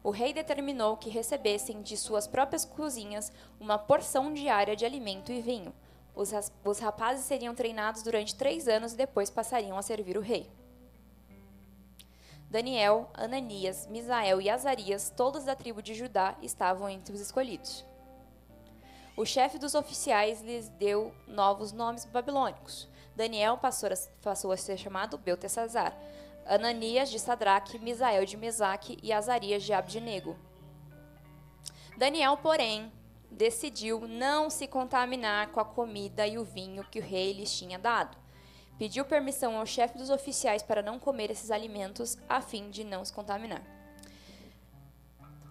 O 0.04 0.10
rei 0.10 0.32
determinou 0.32 0.96
que 0.96 1.10
recebessem 1.10 1.82
de 1.82 1.96
suas 1.96 2.28
próprias 2.28 2.64
cozinhas 2.64 3.32
uma 3.58 3.76
porção 3.76 4.32
diária 4.32 4.76
de 4.76 4.84
alimento 4.84 5.32
e 5.32 5.40
vinho. 5.40 5.74
Os, 6.14 6.78
rapazes 6.78 7.24
seriam 7.24 7.56
treinados 7.56 8.04
durante 8.04 8.36
três 8.36 8.68
anos 8.68 8.92
e 8.92 8.96
depois 8.96 9.30
passariam 9.30 9.76
a 9.76 9.82
servir 9.82 10.16
o 10.16 10.20
rei. 10.20 10.48
Daniel, 12.48 13.10
Ananias, 13.14 13.88
Misael 13.88 14.40
e 14.40 14.48
Azarias, 14.48 15.12
todos 15.14 15.42
da 15.42 15.56
tribo 15.56 15.82
de 15.82 15.92
Judá, 15.92 16.36
estavam 16.40 16.88
entre 16.88 17.12
os 17.12 17.20
escolhidos. 17.20 17.84
O 19.16 19.26
chefe 19.26 19.58
dos 19.58 19.74
oficiais 19.74 20.40
lhes 20.40 20.68
deu 20.68 21.12
novos 21.26 21.72
nomes 21.72 22.04
babilônicos. 22.04 22.88
Daniel 23.16 23.56
passou 23.58 23.88
a, 23.88 23.94
passou 24.22 24.52
a 24.52 24.56
ser 24.56 24.76
chamado 24.76 25.18
Beltesazar, 25.18 25.96
Ananias 26.46 27.10
de 27.10 27.18
Sadraque, 27.18 27.78
Misael 27.78 28.24
de 28.24 28.36
Mesaque 28.36 28.98
e 29.02 29.12
Azarias 29.12 29.64
de 29.64 29.72
Abdinego. 29.72 30.36
Daniel, 31.96 32.36
porém, 32.36 32.92
decidiu 33.30 34.06
não 34.06 34.48
se 34.50 34.68
contaminar 34.68 35.48
com 35.48 35.58
a 35.58 35.64
comida 35.64 36.26
e 36.26 36.38
o 36.38 36.44
vinho 36.44 36.84
que 36.84 37.00
o 37.00 37.02
rei 37.02 37.32
lhes 37.32 37.56
tinha 37.56 37.78
dado 37.78 38.16
pediu 38.78 39.04
permissão 39.04 39.56
ao 39.56 39.66
chefe 39.66 39.96
dos 39.96 40.10
oficiais 40.10 40.62
para 40.62 40.82
não 40.82 40.98
comer 40.98 41.30
esses 41.30 41.50
alimentos, 41.50 42.18
a 42.28 42.40
fim 42.40 42.70
de 42.70 42.84
não 42.84 43.04
se 43.04 43.12
contaminar. 43.12 43.62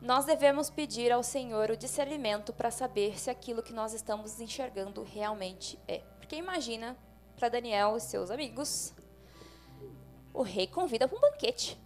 Nós 0.02 0.26
devemos 0.26 0.70
pedir 0.70 1.12
ao 1.12 1.24
Senhor 1.24 1.72
o 1.72 1.78
discernimento 1.78 2.54
para 2.54 2.70
saber 2.70 3.20
se 3.20 3.30
aquilo 3.30 3.64
que 3.64 3.74
nós 3.74 3.94
estamos 3.94 4.40
enxergando 4.40 5.04
realmente 5.04 5.80
é. 5.88 6.00
Porque 6.20 6.36
imagina, 6.36 6.96
para 7.36 7.50
Daniel 7.50 7.98
e 7.98 8.00
seus 8.00 8.32
amigos, 8.32 8.94
o 10.34 10.42
rei 10.42 10.68
convida 10.68 11.08
para 11.08 11.18
um 11.18 11.22
banquete. 11.22 11.80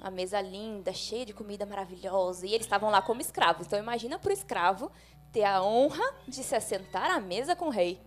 A 0.00 0.10
mesa 0.10 0.40
linda, 0.40 0.92
cheia 0.92 1.24
de 1.24 1.32
comida 1.32 1.64
maravilhosa, 1.64 2.46
e 2.46 2.54
eles 2.54 2.66
estavam 2.66 2.90
lá 2.90 3.00
como 3.00 3.20
escravos. 3.20 3.66
Então 3.66 3.78
imagina 3.78 4.18
para 4.18 4.30
o 4.30 4.32
escravo 4.32 4.90
ter 5.32 5.44
a 5.44 5.62
honra 5.62 6.04
de 6.26 6.42
se 6.42 6.54
assentar 6.54 7.10
à 7.10 7.20
mesa 7.20 7.54
com 7.54 7.66
o 7.66 7.70
rei 7.70 8.00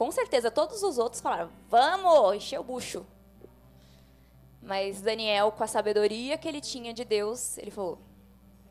com 0.00 0.10
certeza 0.10 0.50
todos 0.50 0.82
os 0.82 0.96
outros 0.96 1.20
falaram: 1.20 1.50
vamos, 1.68 2.34
encher 2.34 2.58
o 2.58 2.64
bucho. 2.64 3.04
Mas 4.62 5.02
Daniel, 5.02 5.52
com 5.52 5.62
a 5.62 5.66
sabedoria 5.66 6.38
que 6.38 6.48
ele 6.48 6.62
tinha 6.62 6.94
de 6.94 7.04
Deus, 7.04 7.58
ele 7.58 7.70
falou: 7.70 7.98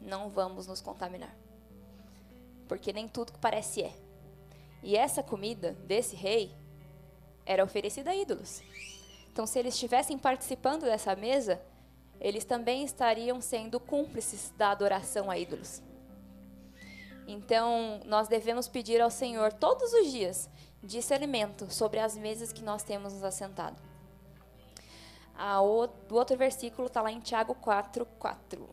não 0.01 0.31
vamos 0.31 0.65
nos 0.65 0.81
contaminar. 0.81 1.37
Porque 2.67 2.91
nem 2.91 3.07
tudo 3.07 3.31
que 3.31 3.37
parece 3.37 3.83
é. 3.83 3.93
E 4.81 4.97
essa 4.97 5.21
comida 5.21 5.73
desse 5.85 6.15
rei 6.15 6.51
era 7.49 7.63
oferecida 7.63 8.11
a 8.11 8.15
ídolos. 8.15 8.61
Então, 9.33 9.47
se 9.47 9.57
eles 9.57 9.73
estivessem 9.73 10.19
participando 10.19 10.83
dessa 10.83 11.15
mesa, 11.15 11.59
eles 12.21 12.45
também 12.45 12.83
estariam 12.83 13.41
sendo 13.41 13.79
cúmplices 13.79 14.53
da 14.55 14.69
adoração 14.69 15.31
a 15.31 15.37
ídolos. 15.37 15.81
Então, 17.27 18.01
nós 18.05 18.27
devemos 18.27 18.67
pedir 18.67 19.01
ao 19.01 19.09
Senhor 19.09 19.51
todos 19.51 19.91
os 19.93 20.11
dias 20.11 20.47
discernimento 20.83 21.73
sobre 21.73 21.99
as 21.99 22.15
mesas 22.15 22.53
que 22.53 22.61
nós 22.61 22.83
temos 22.83 23.13
nos 23.13 23.23
assentado. 23.23 23.81
Ah, 25.35 25.59
o, 25.59 25.85
o 25.85 26.13
outro 26.13 26.37
versículo 26.37 26.85
está 26.85 27.01
lá 27.01 27.11
em 27.11 27.19
Tiago 27.19 27.55
4, 27.55 28.05
4. 28.19 28.69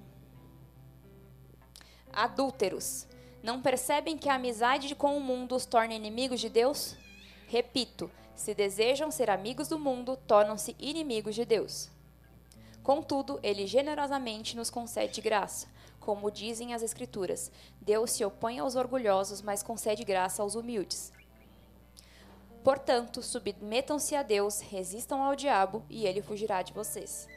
Adúlteros, 2.12 3.06
não 3.42 3.62
percebem 3.62 4.18
que 4.18 4.28
a 4.28 4.34
amizade 4.34 4.94
com 4.94 5.16
o 5.16 5.20
mundo 5.20 5.54
os 5.54 5.64
torna 5.64 5.94
inimigos 5.94 6.40
de 6.40 6.50
Deus? 6.50 6.94
Repito, 7.46 8.10
se 8.36 8.54
desejam 8.54 9.10
ser 9.10 9.30
amigos 9.30 9.66
do 9.66 9.78
mundo, 9.78 10.16
tornam-se 10.26 10.76
inimigos 10.78 11.34
de 11.34 11.44
Deus. 11.44 11.88
Contudo, 12.82 13.40
ele 13.42 13.66
generosamente 13.66 14.54
nos 14.54 14.70
concede 14.70 15.20
graça, 15.20 15.66
como 15.98 16.30
dizem 16.30 16.72
as 16.72 16.82
Escrituras: 16.82 17.50
Deus 17.80 18.12
se 18.12 18.24
opõe 18.24 18.60
aos 18.60 18.76
orgulhosos, 18.76 19.42
mas 19.42 19.62
concede 19.62 20.04
graça 20.04 20.42
aos 20.42 20.54
humildes. 20.54 21.12
Portanto, 22.62 23.22
submetam-se 23.22 24.14
a 24.14 24.22
Deus, 24.22 24.60
resistam 24.60 25.22
ao 25.22 25.34
diabo, 25.34 25.84
e 25.88 26.06
ele 26.06 26.20
fugirá 26.20 26.62
de 26.62 26.72
vocês. 26.72 27.28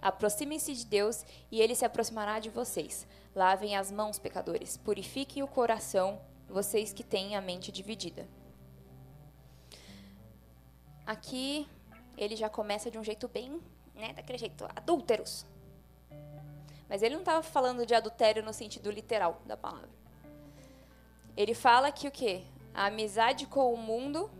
Aproximem-se 0.00 0.74
de 0.74 0.86
Deus, 0.86 1.24
e 1.50 1.60
ele 1.60 1.74
se 1.74 1.84
aproximará 1.84 2.38
de 2.38 2.50
vocês. 2.50 3.06
Lavem 3.34 3.74
as 3.74 3.90
mãos, 3.90 4.18
pecadores. 4.18 4.76
Purifiquem 4.76 5.42
o 5.42 5.48
coração, 5.48 6.20
vocês 6.48 6.92
que 6.92 7.02
têm 7.02 7.36
a 7.36 7.40
mente 7.40 7.72
dividida. 7.72 8.28
Aqui 11.06 11.68
ele 12.16 12.36
já 12.36 12.48
começa 12.48 12.90
de 12.90 12.98
um 12.98 13.04
jeito 13.04 13.28
bem, 13.28 13.60
né, 13.94 14.12
daquele 14.12 14.38
jeito, 14.38 14.66
adúlteros. 14.74 15.44
Mas 16.88 17.02
ele 17.02 17.14
não 17.14 17.22
estava 17.22 17.42
falando 17.42 17.84
de 17.84 17.94
adultério 17.94 18.42
no 18.42 18.52
sentido 18.52 18.90
literal 18.90 19.40
da 19.46 19.56
palavra. 19.56 19.88
Ele 21.36 21.54
fala 21.54 21.90
que 21.90 22.06
o 22.06 22.10
quê? 22.10 22.42
A 22.72 22.86
amizade 22.86 23.46
com 23.46 23.72
o 23.72 23.76
mundo 23.76 24.30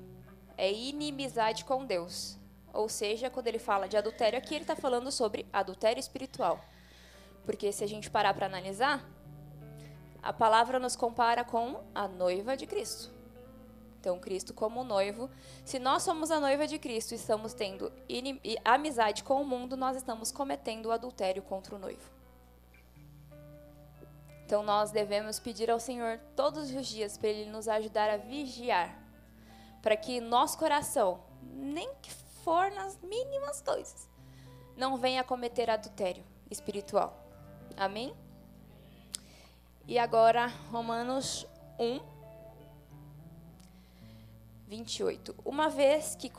é 0.56 0.72
inimizade 0.72 1.64
com 1.64 1.84
Deus. 1.84 2.38
Ou 2.72 2.88
seja, 2.88 3.30
quando 3.30 3.46
ele 3.46 3.58
fala 3.58 3.88
de 3.88 3.96
adultério 3.96 4.38
aqui, 4.38 4.54
ele 4.54 4.64
está 4.64 4.74
falando 4.74 5.10
sobre 5.12 5.46
adultério 5.52 6.00
espiritual. 6.00 6.60
Porque 7.44 7.70
se 7.72 7.84
a 7.84 7.86
gente 7.86 8.10
parar 8.10 8.34
para 8.34 8.46
analisar, 8.46 9.04
a 10.22 10.32
palavra 10.32 10.78
nos 10.78 10.96
compara 10.96 11.44
com 11.44 11.80
a 11.94 12.08
noiva 12.08 12.56
de 12.56 12.66
Cristo. 12.66 13.13
Então, 14.04 14.18
Cristo 14.18 14.52
como 14.52 14.84
noivo. 14.84 15.30
Se 15.64 15.78
nós 15.78 16.02
somos 16.02 16.30
a 16.30 16.38
noiva 16.38 16.66
de 16.66 16.78
Cristo 16.78 17.12
e 17.12 17.14
estamos 17.14 17.54
tendo 17.54 17.90
amizade 18.62 19.24
com 19.24 19.40
o 19.40 19.46
mundo, 19.46 19.78
nós 19.78 19.96
estamos 19.96 20.30
cometendo 20.30 20.86
o 20.86 20.92
adultério 20.92 21.42
contra 21.42 21.74
o 21.74 21.78
noivo. 21.78 22.12
Então, 24.44 24.62
nós 24.62 24.90
devemos 24.90 25.38
pedir 25.38 25.70
ao 25.70 25.80
Senhor 25.80 26.20
todos 26.36 26.70
os 26.70 26.86
dias 26.86 27.16
para 27.16 27.30
Ele 27.30 27.50
nos 27.50 27.66
ajudar 27.66 28.10
a 28.10 28.18
vigiar, 28.18 28.94
para 29.80 29.96
que 29.96 30.20
nosso 30.20 30.58
coração, 30.58 31.22
nem 31.42 31.90
que 32.02 32.12
for 32.44 32.70
nas 32.72 33.00
mínimas 33.00 33.62
coisas, 33.62 34.06
não 34.76 34.98
venha 34.98 35.24
cometer 35.24 35.70
adultério 35.70 36.22
espiritual. 36.50 37.26
Amém? 37.74 38.14
E 39.88 39.98
agora, 39.98 40.48
Romanos 40.70 41.46
1, 41.78 42.12
28. 44.66 45.34
Uma 45.44 45.68
vez 45.68 46.16
que 46.16 46.30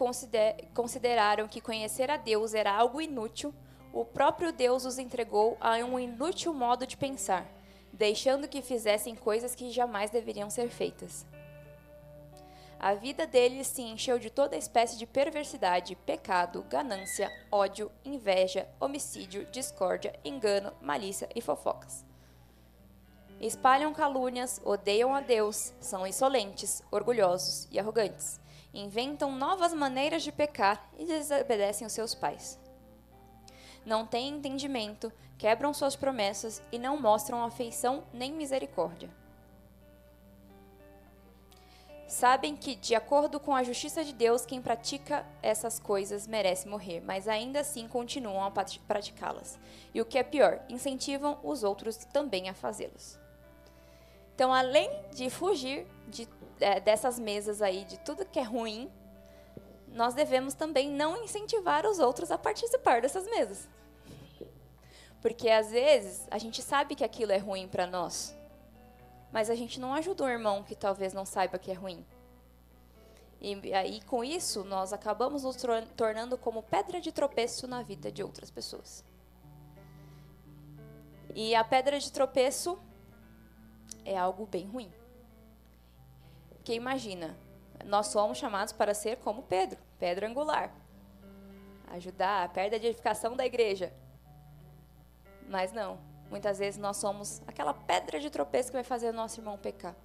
consideraram 0.74 1.48
que 1.48 1.62
conhecer 1.62 2.10
a 2.10 2.18
Deus 2.18 2.54
era 2.54 2.74
algo 2.74 3.02
inútil, 3.02 3.54
o 3.94 4.04
próprio 4.04 4.52
Deus 4.52 4.84
os 4.86 4.98
entregou 4.98 5.58
a 5.62 5.76
um 5.78 6.00
inútil 6.00 6.54
modo 6.54 6.86
de 6.86 6.98
pensar, 6.98 7.48
deixando 7.94 8.48
que 8.48 8.62
fizessem 8.62 9.16
coisas 9.16 9.56
que 9.56 9.72
jamais 9.72 10.10
deveriam 10.10 10.50
ser 10.50 10.70
feitas. 10.70 11.26
A 12.78 12.94
vida 12.94 13.26
deles 13.26 13.68
se 13.68 13.82
encheu 13.82 14.20
de 14.20 14.30
toda 14.30 14.58
espécie 14.58 14.98
de 14.98 15.08
perversidade, 15.08 15.96
pecado, 15.96 16.64
ganância, 16.70 17.32
ódio, 17.52 17.90
inveja, 18.04 18.68
homicídio, 18.80 19.46
discórdia, 19.46 20.14
engano, 20.26 20.74
malícia 20.82 21.30
e 21.34 21.42
fofocas. 21.42 22.06
Espalham 23.40 23.94
calúnias, 23.94 24.62
odeiam 24.64 25.14
a 25.14 25.20
Deus, 25.20 25.74
são 25.80 26.08
insolentes, 26.08 26.82
orgulhosos 26.90 27.68
e 27.70 27.80
arrogantes. 27.80 28.40
Inventam 28.74 29.32
novas 29.32 29.74
maneiras 29.74 30.24
de 30.24 30.32
pecar 30.32 30.90
e 30.98 31.06
desobedecem 31.06 31.86
os 31.86 31.94
seus 31.94 32.16
pais. 32.16 32.60
Não 33.86 34.06
têm 34.06 34.30
entendimento, 34.30 35.12
quebram 35.38 35.74
suas 35.74 35.96
promessas 35.96 36.62
e 36.72 36.80
não 36.80 37.00
mostram 37.00 37.44
afeição 37.44 38.04
nem 38.14 38.34
misericórdia. 38.34 39.10
Sabem 42.08 42.56
que, 42.56 42.76
de 42.76 42.96
acordo 42.96 43.40
com 43.40 43.54
a 43.54 43.64
justiça 43.64 44.04
de 44.04 44.14
Deus, 44.14 44.46
quem 44.46 44.62
pratica 44.62 45.26
essas 45.42 45.80
coisas 45.80 46.28
merece 46.28 46.68
morrer, 46.68 47.02
mas 47.02 47.28
ainda 47.28 47.60
assim 47.60 47.88
continuam 47.88 48.44
a 48.44 48.52
praticá-las. 48.52 49.60
E 49.94 50.00
o 50.00 50.06
que 50.06 50.18
é 50.18 50.24
pior, 50.24 50.64
incentivam 50.70 51.40
os 51.44 51.64
outros 51.64 51.98
também 51.98 52.48
a 52.48 52.54
fazê-los. 52.54 53.25
Então, 54.36 54.54
além 54.54 54.92
de 55.14 55.30
fugir 55.30 55.88
de, 56.10 56.28
é, 56.60 56.82
dessas 56.82 57.18
mesas 57.18 57.62
aí, 57.62 57.86
de 57.86 57.98
tudo 58.00 58.26
que 58.26 58.38
é 58.38 58.44
ruim, 58.44 58.92
nós 59.88 60.14
devemos 60.14 60.54
também 60.54 60.92
não 60.92 61.24
incentivar 61.24 61.86
os 61.86 62.00
outros 62.00 62.30
a 62.30 62.38
participar 62.38 63.02
dessas 63.02 63.26
mesas. 63.28 63.70
Porque 65.22 65.50
às 65.50 65.72
vezes 65.72 66.28
a 66.30 66.38
gente 66.38 66.62
sabe 66.62 66.96
que 66.96 67.04
aquilo 67.04 67.32
é 67.32 67.38
ruim 67.38 67.66
para 67.66 67.88
nós, 67.88 68.36
mas 69.32 69.50
a 69.50 69.56
gente 69.56 69.80
não 69.80 69.94
ajuda 69.94 70.26
o 70.26 70.30
irmão 70.30 70.64
que 70.64 70.76
talvez 70.76 71.14
não 71.14 71.26
saiba 71.26 71.58
que 71.58 71.72
é 71.72 71.74
ruim. 71.74 72.06
E 73.40 73.74
aí 73.74 74.02
com 74.02 74.22
isso 74.22 74.66
nós 74.66 74.92
acabamos 74.92 75.44
nos 75.44 75.56
tornando 75.96 76.38
como 76.38 76.62
pedra 76.62 77.00
de 77.00 77.12
tropeço 77.12 77.68
na 77.68 77.82
vida 77.82 78.12
de 78.12 78.22
outras 78.22 78.52
pessoas. 78.52 79.04
E 81.34 81.56
a 81.56 81.64
pedra 81.64 81.98
de 81.98 82.12
tropeço 82.12 82.78
é 84.06 84.18
algo 84.18 84.46
bem 84.46 84.66
ruim. 84.68 84.92
Porque 86.50 86.74
imagina, 86.74 87.36
nós 87.84 88.08
somos 88.08 88.38
chamados 88.38 88.72
para 88.72 88.94
ser 88.94 89.18
como 89.18 89.44
Pedro, 89.44 89.80
pedra 90.00 90.28
angular. 90.28 90.72
Ajudar 91.92 92.44
a 92.44 92.50
pedra 92.50 92.80
de 92.80 92.88
edificação 92.88 93.36
da 93.36 93.46
igreja. 93.46 93.92
Mas 95.50 95.72
não, 95.72 96.00
muitas 96.30 96.60
vezes 96.60 96.80
nós 96.80 96.98
somos 96.98 97.42
aquela 97.48 97.74
pedra 97.74 98.20
de 98.20 98.30
tropeço 98.30 98.70
que 98.70 98.78
vai 98.78 98.84
fazer 98.84 99.12
nosso 99.12 99.40
irmão 99.40 99.58
pecar. 99.58 99.96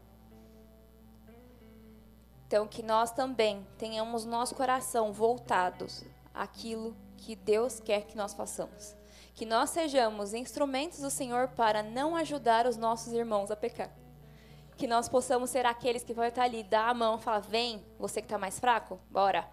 Então, 2.46 2.66
que 2.66 2.82
nós 2.82 3.12
também 3.12 3.64
tenhamos 3.78 4.24
nosso 4.24 4.56
coração 4.56 5.12
voltados 5.12 6.04
àquilo 6.34 6.96
que 7.16 7.36
Deus 7.36 7.78
quer 7.78 8.02
que 8.06 8.16
nós 8.16 8.34
façamos 8.34 8.99
que 9.40 9.46
nós 9.46 9.70
sejamos 9.70 10.34
instrumentos 10.34 10.98
do 10.98 11.08
Senhor 11.08 11.48
para 11.48 11.82
não 11.82 12.14
ajudar 12.14 12.66
os 12.66 12.76
nossos 12.76 13.10
irmãos 13.14 13.50
a 13.50 13.56
pecar. 13.56 13.90
Que 14.76 14.86
nós 14.86 15.08
possamos 15.08 15.48
ser 15.48 15.64
aqueles 15.64 16.02
que 16.04 16.12
vão 16.12 16.26
estar 16.26 16.42
ali, 16.42 16.62
dar 16.62 16.90
a 16.90 16.92
mão 16.92 17.18
falar: 17.18 17.38
vem, 17.38 17.82
você 17.98 18.20
que 18.20 18.26
está 18.26 18.36
mais 18.36 18.60
fraco, 18.60 19.00
bora. 19.08 19.48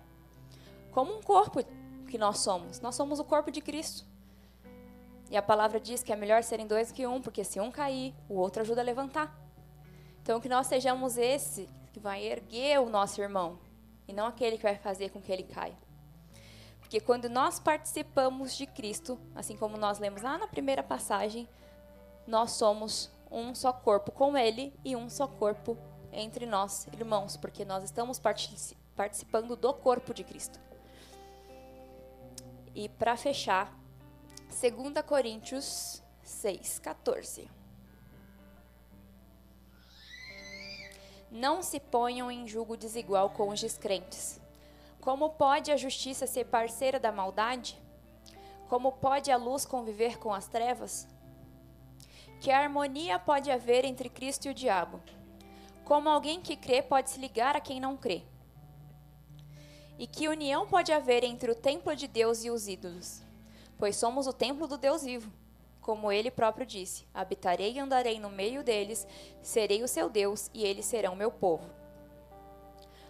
Como 0.91 1.17
um 1.17 1.21
corpo 1.21 1.63
que 2.05 2.17
nós 2.17 2.39
somos. 2.39 2.81
Nós 2.81 2.95
somos 2.95 3.17
o 3.17 3.23
corpo 3.23 3.49
de 3.49 3.61
Cristo. 3.61 4.05
E 5.31 5.37
a 5.37 5.41
palavra 5.41 5.79
diz 5.79 6.03
que 6.03 6.11
é 6.11 6.17
melhor 6.17 6.43
serem 6.43 6.67
dois 6.67 6.91
que 6.91 7.07
um, 7.07 7.21
porque 7.21 7.45
se 7.45 7.57
um 7.61 7.71
cair, 7.71 8.13
o 8.27 8.33
outro 8.33 8.63
ajuda 8.63 8.81
a 8.81 8.83
levantar. 8.83 9.33
Então, 10.21 10.41
que 10.41 10.49
nós 10.49 10.67
sejamos 10.67 11.17
esse 11.17 11.69
que 11.93 11.99
vai 12.01 12.25
erguer 12.25 12.81
o 12.81 12.89
nosso 12.89 13.21
irmão, 13.21 13.57
e 14.05 14.11
não 14.11 14.25
aquele 14.25 14.57
que 14.57 14.63
vai 14.63 14.75
fazer 14.75 15.11
com 15.11 15.21
que 15.21 15.31
ele 15.31 15.43
caia. 15.43 15.77
Porque 16.87 17.01
quando 17.01 17.27
nós 17.27 17.59
participamos 17.59 18.55
de 18.55 18.65
Cristo, 18.65 19.19
assim 19.35 19.57
como 19.57 19.75
nós 19.75 19.99
lemos 19.99 20.21
lá 20.21 20.37
na 20.37 20.47
primeira 20.47 20.81
passagem, 20.81 21.45
nós 22.25 22.51
somos 22.51 23.11
um 23.29 23.53
só 23.53 23.73
corpo 23.73 24.09
com 24.09 24.37
Ele 24.37 24.73
e 24.85 24.95
um 24.95 25.09
só 25.09 25.27
corpo 25.27 25.77
entre 26.13 26.45
nós, 26.45 26.87
irmãos, 26.93 27.35
porque 27.35 27.65
nós 27.65 27.83
estamos 27.83 28.21
participando 28.95 29.57
do 29.57 29.73
corpo 29.73 30.13
de 30.13 30.23
Cristo. 30.23 30.61
E 32.73 32.87
para 32.87 33.17
fechar, 33.17 33.77
2 34.47 35.05
Coríntios 35.05 36.01
6, 36.23 36.79
14. 36.79 37.51
Não 41.29 41.61
se 41.61 41.81
ponham 41.81 42.31
em 42.31 42.47
julgo 42.47 42.77
desigual 42.77 43.31
com 43.31 43.49
os 43.49 43.59
descrentes 43.59 44.39
como 45.01 45.29
pode 45.29 45.71
a 45.71 45.77
justiça 45.77 46.27
ser 46.27 46.45
parceira 46.45 46.99
da 46.99 47.11
maldade? 47.11 47.81
Como 48.67 48.91
pode 48.91 49.31
a 49.31 49.37
luz 49.37 49.65
conviver 49.65 50.17
com 50.19 50.33
as 50.33 50.47
trevas? 50.47 51.07
Que 52.41 52.51
harmonia 52.51 53.17
pode 53.17 53.49
haver 53.49 53.85
entre 53.85 54.09
Cristo 54.09 54.45
e 54.45 54.51
o 54.51 54.53
diabo? 54.53 55.01
Como 55.85 56.09
alguém 56.09 56.41
que 56.41 56.55
crê 56.55 56.81
pode 56.81 57.09
se 57.09 57.19
ligar 57.19 57.55
a 57.55 57.61
quem 57.61 57.79
não 57.79 57.95
crê? 57.95 58.23
E 59.97 60.05
que 60.05 60.27
união 60.27 60.67
pode 60.67 60.91
haver 60.91 61.23
entre 61.23 61.49
o 61.49 61.55
templo 61.55 61.95
de 61.95 62.07
Deus 62.07 62.43
e 62.43 62.51
os 62.51 62.67
ídolos? 62.67 63.23
Pois 63.77 63.95
somos 63.95 64.27
o 64.27 64.33
templo 64.33 64.67
do 64.67 64.77
Deus 64.77 65.03
vivo. 65.03 65.31
Como 65.79 66.11
ele 66.11 66.29
próprio 66.29 66.65
disse: 66.65 67.07
Habitarei 67.13 67.73
e 67.73 67.79
andarei 67.79 68.19
no 68.19 68.29
meio 68.29 68.63
deles, 68.63 69.07
serei 69.41 69.81
o 69.81 69.87
seu 69.87 70.09
Deus 70.09 70.51
e 70.53 70.65
eles 70.65 70.85
serão 70.85 71.15
meu 71.15 71.31
povo. 71.31 71.69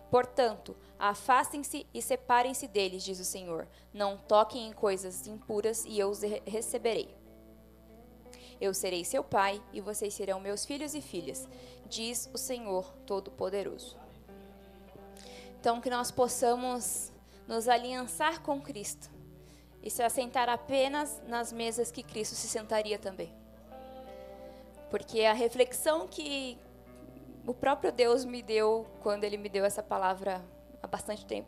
Portanto, 0.10 0.76
Afastem-se 1.00 1.86
e 1.94 2.02
separem-se 2.02 2.68
deles, 2.68 3.04
diz 3.04 3.20
o 3.20 3.26
Senhor. 3.26 3.68
Não 3.94 4.18
toquem 4.18 4.68
em 4.68 4.74
coisas 4.74 5.28
impuras 5.28 5.86
e 5.86 6.00
eu 6.00 6.10
os 6.10 6.22
receberei. 6.46 7.16
Eu 8.60 8.74
serei 8.74 9.06
seu 9.06 9.24
pai 9.24 9.62
e 9.72 9.80
vocês 9.80 10.16
serão 10.16 10.40
meus 10.40 10.66
filhos 10.66 10.96
e 10.96 11.02
filhas, 11.02 11.48
diz 11.88 12.28
o 12.34 12.38
Senhor 12.38 12.92
Todo-Poderoso. 13.06 13.96
Então, 15.60 15.80
que 15.80 15.90
nós 15.90 16.10
possamos 16.10 17.12
nos 17.48 17.68
aliançar 17.68 18.42
com 18.42 18.60
Cristo 18.60 19.12
e 19.84 19.92
se 19.92 20.02
assentar 20.02 20.50
apenas 20.50 21.22
nas 21.28 21.54
mesas 21.54 21.92
que 21.92 22.02
Cristo 22.02 22.34
se 22.34 22.48
sentaria 22.48 22.98
também. 22.98 23.32
Porque 24.90 25.22
a 25.22 25.34
reflexão 25.34 26.08
que 26.08 26.58
o 27.48 27.54
próprio 27.54 27.94
Deus 27.94 28.26
me 28.26 28.44
deu 28.44 28.86
quando 29.02 29.24
ele 29.24 29.38
me 29.38 29.48
deu 29.48 29.64
essa 29.64 29.82
palavra 29.82 30.44
há 30.84 30.86
bastante 30.86 31.26
tempo. 31.26 31.48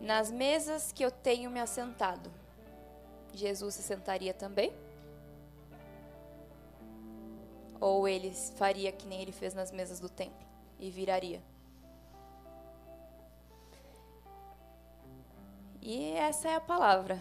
Nas 0.00 0.30
mesas 0.30 0.90
que 0.90 1.04
eu 1.04 1.10
tenho 1.10 1.50
me 1.50 1.60
assentado, 1.60 2.32
Jesus 3.32 3.74
se 3.74 3.82
sentaria 3.82 4.32
também? 4.32 4.72
Ou 7.78 8.08
ele 8.08 8.32
faria 8.56 8.90
que 8.90 9.06
nem 9.06 9.20
ele 9.20 9.32
fez 9.32 9.52
nas 9.52 9.70
mesas 9.70 10.00
do 10.00 10.08
templo 10.08 10.46
e 10.80 10.90
viraria? 10.90 11.42
E 15.82 16.12
essa 16.12 16.48
é 16.48 16.54
a 16.54 16.60
palavra. 16.60 17.20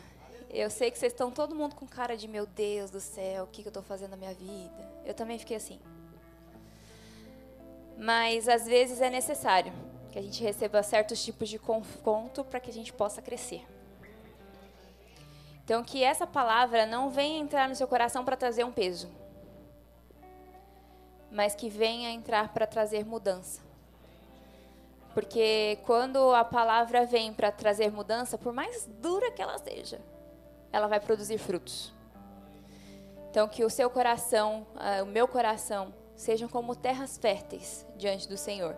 Eu 0.50 0.70
sei 0.70 0.90
que 0.90 0.98
vocês 0.98 1.12
estão 1.12 1.30
todo 1.30 1.54
mundo 1.54 1.76
com 1.76 1.86
cara 1.86 2.16
de 2.16 2.26
meu 2.26 2.46
Deus 2.46 2.90
do 2.90 3.02
céu, 3.02 3.44
o 3.44 3.48
que, 3.48 3.62
que 3.62 3.68
eu 3.68 3.70
estou 3.70 3.84
fazendo 3.84 4.12
na 4.12 4.18
minha 4.18 4.34
vida. 4.34 4.92
Eu 5.06 5.14
também 5.14 5.38
fiquei 5.38 5.58
assim. 5.58 5.78
Mas 7.97 8.47
às 8.47 8.65
vezes 8.65 9.01
é 9.01 9.10
necessário 9.10 9.73
que 10.12 10.19
a 10.19 10.21
gente 10.21 10.41
receba 10.43 10.81
certos 10.81 11.23
tipos 11.23 11.49
de 11.49 11.60
confronto 11.60 12.43
para 12.43 12.60
que 12.60 12.69
a 12.69 12.73
gente 12.73 12.93
possa 12.93 13.21
crescer. 13.21 13.65
Então, 15.63 15.84
que 15.84 16.03
essa 16.03 16.27
palavra 16.27 16.86
não 16.86 17.10
venha 17.10 17.39
entrar 17.39 17.67
no 17.67 17.75
seu 17.75 17.88
coração 17.88 18.23
para 18.23 18.38
trazer 18.38 18.63
um 18.63 18.71
peso, 18.71 19.10
mas 21.31 21.55
que 21.55 21.69
venha 21.69 22.12
entrar 22.12 22.53
para 22.53 22.67
trazer 22.67 23.03
mudança. 23.03 23.62
Porque 25.13 25.79
quando 25.86 26.36
a 26.36 26.43
palavra 26.43 27.05
vem 27.05 27.34
para 27.34 27.51
trazer 27.51 27.91
mudança, 27.91 28.38
por 28.38 28.53
mais 28.53 28.86
dura 29.01 29.31
que 29.31 29.41
ela 29.41 29.58
seja, 29.58 29.99
ela 30.71 30.88
vai 30.88 30.99
produzir 30.99 31.38
frutos. 31.39 31.93
Então, 33.31 33.47
que 33.47 33.65
o 33.65 33.69
seu 33.69 33.89
coração, 33.89 34.67
uh, 34.75 35.03
o 35.03 35.08
meu 35.08 35.27
coração, 35.27 35.93
sejam 36.15 36.47
como 36.47 36.75
terras 36.75 37.17
férteis 37.17 37.86
diante 37.97 38.28
do 38.28 38.38
Senhor, 38.38 38.75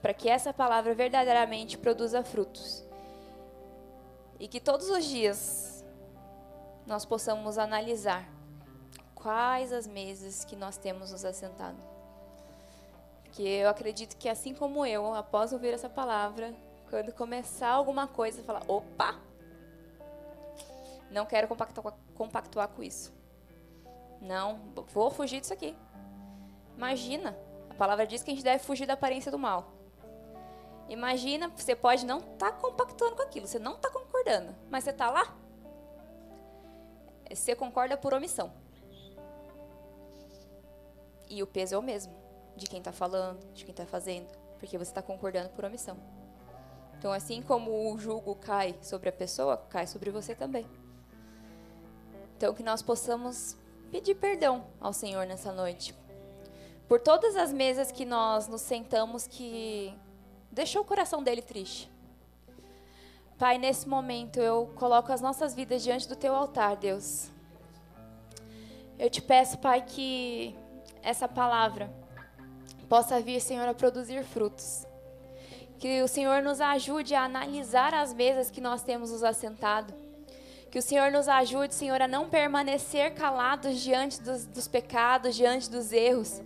para 0.00 0.14
que 0.14 0.28
essa 0.28 0.52
palavra 0.52 0.94
verdadeiramente 0.94 1.76
produza 1.76 2.22
frutos. 2.22 2.84
E 4.38 4.48
que 4.48 4.60
todos 4.60 4.90
os 4.90 5.04
dias 5.04 5.84
nós 6.86 7.04
possamos 7.04 7.58
analisar 7.58 8.28
quais 9.14 9.72
as 9.72 9.86
mesas 9.86 10.44
que 10.44 10.56
nós 10.56 10.76
temos 10.76 11.12
nos 11.12 11.24
assentado. 11.24 11.78
Porque 13.22 13.42
eu 13.42 13.68
acredito 13.68 14.16
que 14.16 14.28
assim 14.28 14.52
como 14.52 14.84
eu, 14.84 15.14
após 15.14 15.52
ouvir 15.52 15.72
essa 15.72 15.88
palavra, 15.88 16.52
quando 16.90 17.12
começar 17.12 17.70
alguma 17.70 18.06
coisa, 18.06 18.42
falar, 18.42 18.62
opa, 18.68 19.18
não 21.10 21.24
quero 21.24 21.48
compactuar, 22.14 22.68
com 22.68 22.82
isso. 22.82 23.12
Não, 24.20 24.60
vou 24.92 25.10
fugir 25.10 25.40
disso 25.40 25.52
aqui. 25.52 25.74
Imagina, 26.76 27.36
a 27.70 27.74
palavra 27.74 28.06
diz 28.06 28.22
que 28.22 28.30
a 28.30 28.34
gente 28.34 28.44
deve 28.44 28.62
fugir 28.62 28.86
da 28.86 28.94
aparência 28.94 29.30
do 29.30 29.38
mal. 29.38 29.72
Imagina, 30.88 31.48
você 31.48 31.74
pode 31.74 32.04
não 32.04 32.18
estar 32.18 32.52
tá 32.52 32.52
com 32.52 33.22
aquilo, 33.22 33.46
você 33.46 33.58
não 33.58 33.74
está 33.74 33.90
concordando, 33.90 34.54
mas 34.70 34.84
você 34.84 34.90
está 34.90 35.10
lá. 35.10 35.36
Você 37.30 37.54
concorda 37.54 37.96
por 37.96 38.12
omissão. 38.12 38.52
E 41.28 41.42
o 41.42 41.46
peso 41.46 41.74
é 41.74 41.78
o 41.78 41.82
mesmo, 41.82 42.12
de 42.56 42.66
quem 42.66 42.78
está 42.78 42.92
falando, 42.92 43.42
de 43.54 43.64
quem 43.64 43.72
está 43.72 43.86
fazendo, 43.86 44.28
porque 44.58 44.76
você 44.76 44.90
está 44.90 45.00
concordando 45.00 45.48
por 45.50 45.64
omissão. 45.64 45.96
Então, 46.98 47.10
assim 47.10 47.40
como 47.40 47.90
o 47.90 47.98
julgo 47.98 48.34
cai 48.34 48.76
sobre 48.82 49.08
a 49.08 49.12
pessoa, 49.12 49.56
cai 49.56 49.86
sobre 49.86 50.10
você 50.10 50.34
também. 50.34 50.66
Então, 52.36 52.52
que 52.52 52.62
nós 52.62 52.82
possamos 52.82 53.56
pedir 53.90 54.14
perdão 54.14 54.66
ao 54.78 54.92
Senhor 54.92 55.26
nessa 55.26 55.52
noite. 55.52 55.94
Por 56.92 57.00
todas 57.00 57.36
as 57.36 57.50
mesas 57.50 57.90
que 57.90 58.04
nós 58.04 58.46
nos 58.48 58.60
sentamos 58.60 59.26
que 59.26 59.94
deixou 60.50 60.82
o 60.82 60.84
coração 60.84 61.22
dele 61.22 61.40
triste. 61.40 61.90
Pai, 63.38 63.56
nesse 63.56 63.88
momento 63.88 64.38
eu 64.38 64.70
coloco 64.76 65.10
as 65.10 65.22
nossas 65.22 65.54
vidas 65.54 65.82
diante 65.82 66.06
do 66.06 66.14
teu 66.14 66.34
altar, 66.34 66.76
Deus. 66.76 67.30
Eu 68.98 69.08
te 69.08 69.22
peço, 69.22 69.56
Pai, 69.56 69.80
que 69.80 70.54
essa 71.02 71.26
palavra 71.26 71.90
possa 72.90 73.18
vir, 73.22 73.40
Senhor, 73.40 73.66
a 73.66 73.72
produzir 73.72 74.22
frutos. 74.22 74.86
Que 75.78 76.02
o 76.02 76.08
Senhor 76.08 76.42
nos 76.42 76.60
ajude 76.60 77.14
a 77.14 77.24
analisar 77.24 77.94
as 77.94 78.12
mesas 78.12 78.50
que 78.50 78.60
nós 78.60 78.82
temos 78.82 79.10
nos 79.10 79.24
assentado 79.24 79.94
que 80.70 80.78
o 80.78 80.82
Senhor 80.82 81.10
nos 81.10 81.28
ajude, 81.28 81.74
Senhor, 81.74 82.00
a 82.00 82.08
não 82.08 82.30
permanecer 82.30 83.12
calados 83.12 83.78
diante 83.78 84.22
dos, 84.22 84.46
dos 84.46 84.66
pecados, 84.66 85.36
diante 85.36 85.68
dos 85.68 85.92
erros. 85.92 86.40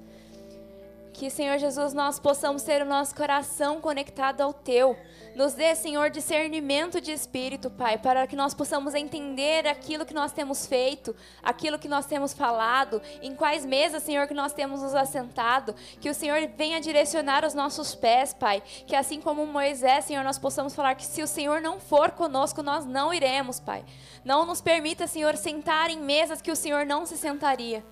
Que, 1.17 1.31
Senhor 1.31 1.57
Jesus, 1.57 1.95
nós 1.95 2.21
possamos 2.21 2.63
ter 2.63 2.83
o 2.83 2.85
nosso 2.85 3.15
coração 3.15 3.81
conectado 3.81 4.43
ao 4.43 4.53
Teu. 4.53 4.95
Nos 5.35 5.55
dê, 5.55 5.75
Senhor, 5.75 6.11
discernimento 6.11 7.01
de 7.01 7.11
espírito, 7.11 7.71
Pai, 7.71 7.97
para 7.97 8.27
que 8.27 8.37
nós 8.37 8.53
possamos 8.53 8.95
entender 8.95 9.67
aquilo 9.67 10.05
que 10.05 10.13
nós 10.13 10.31
temos 10.31 10.67
feito, 10.67 11.17
aquilo 11.43 11.79
que 11.79 11.89
nós 11.89 12.05
temos 12.05 12.35
falado, 12.35 13.01
em 13.23 13.35
quais 13.35 13.65
mesas, 13.65 14.03
Senhor, 14.03 14.27
que 14.27 14.35
nós 14.35 14.53
temos 14.53 14.83
nos 14.83 14.95
assentado. 14.95 15.75
Que 16.03 16.11
o 16.11 16.15
Senhor 16.15 16.39
venha 16.55 16.83
direcionar 16.83 17.47
os 17.47 17.55
nossos 17.55 17.95
pés, 17.95 18.35
Pai. 18.35 18.63
Que 18.87 18.95
assim 18.95 19.19
como 19.19 19.47
Moisés, 19.47 20.05
Senhor, 20.05 20.23
nós 20.23 20.39
possamos 20.39 20.75
falar 20.75 20.97
que 20.97 21.07
se 21.07 21.23
o 21.23 21.27
Senhor 21.27 21.63
não 21.63 21.81
for 21.81 22.11
conosco, 22.11 22.63
nós 22.63 22.85
não 22.85 23.15
iremos, 23.15 23.59
Pai. 23.59 23.83
Não 24.23 24.45
nos 24.45 24.61
permita, 24.61 25.07
Senhor, 25.07 25.35
sentar 25.39 25.89
em 25.89 25.99
mesas 25.99 26.43
que 26.43 26.53
o 26.53 26.57
Senhor 26.57 26.85
não 26.85 27.07
se 27.07 27.17
sentaria. 27.17 27.83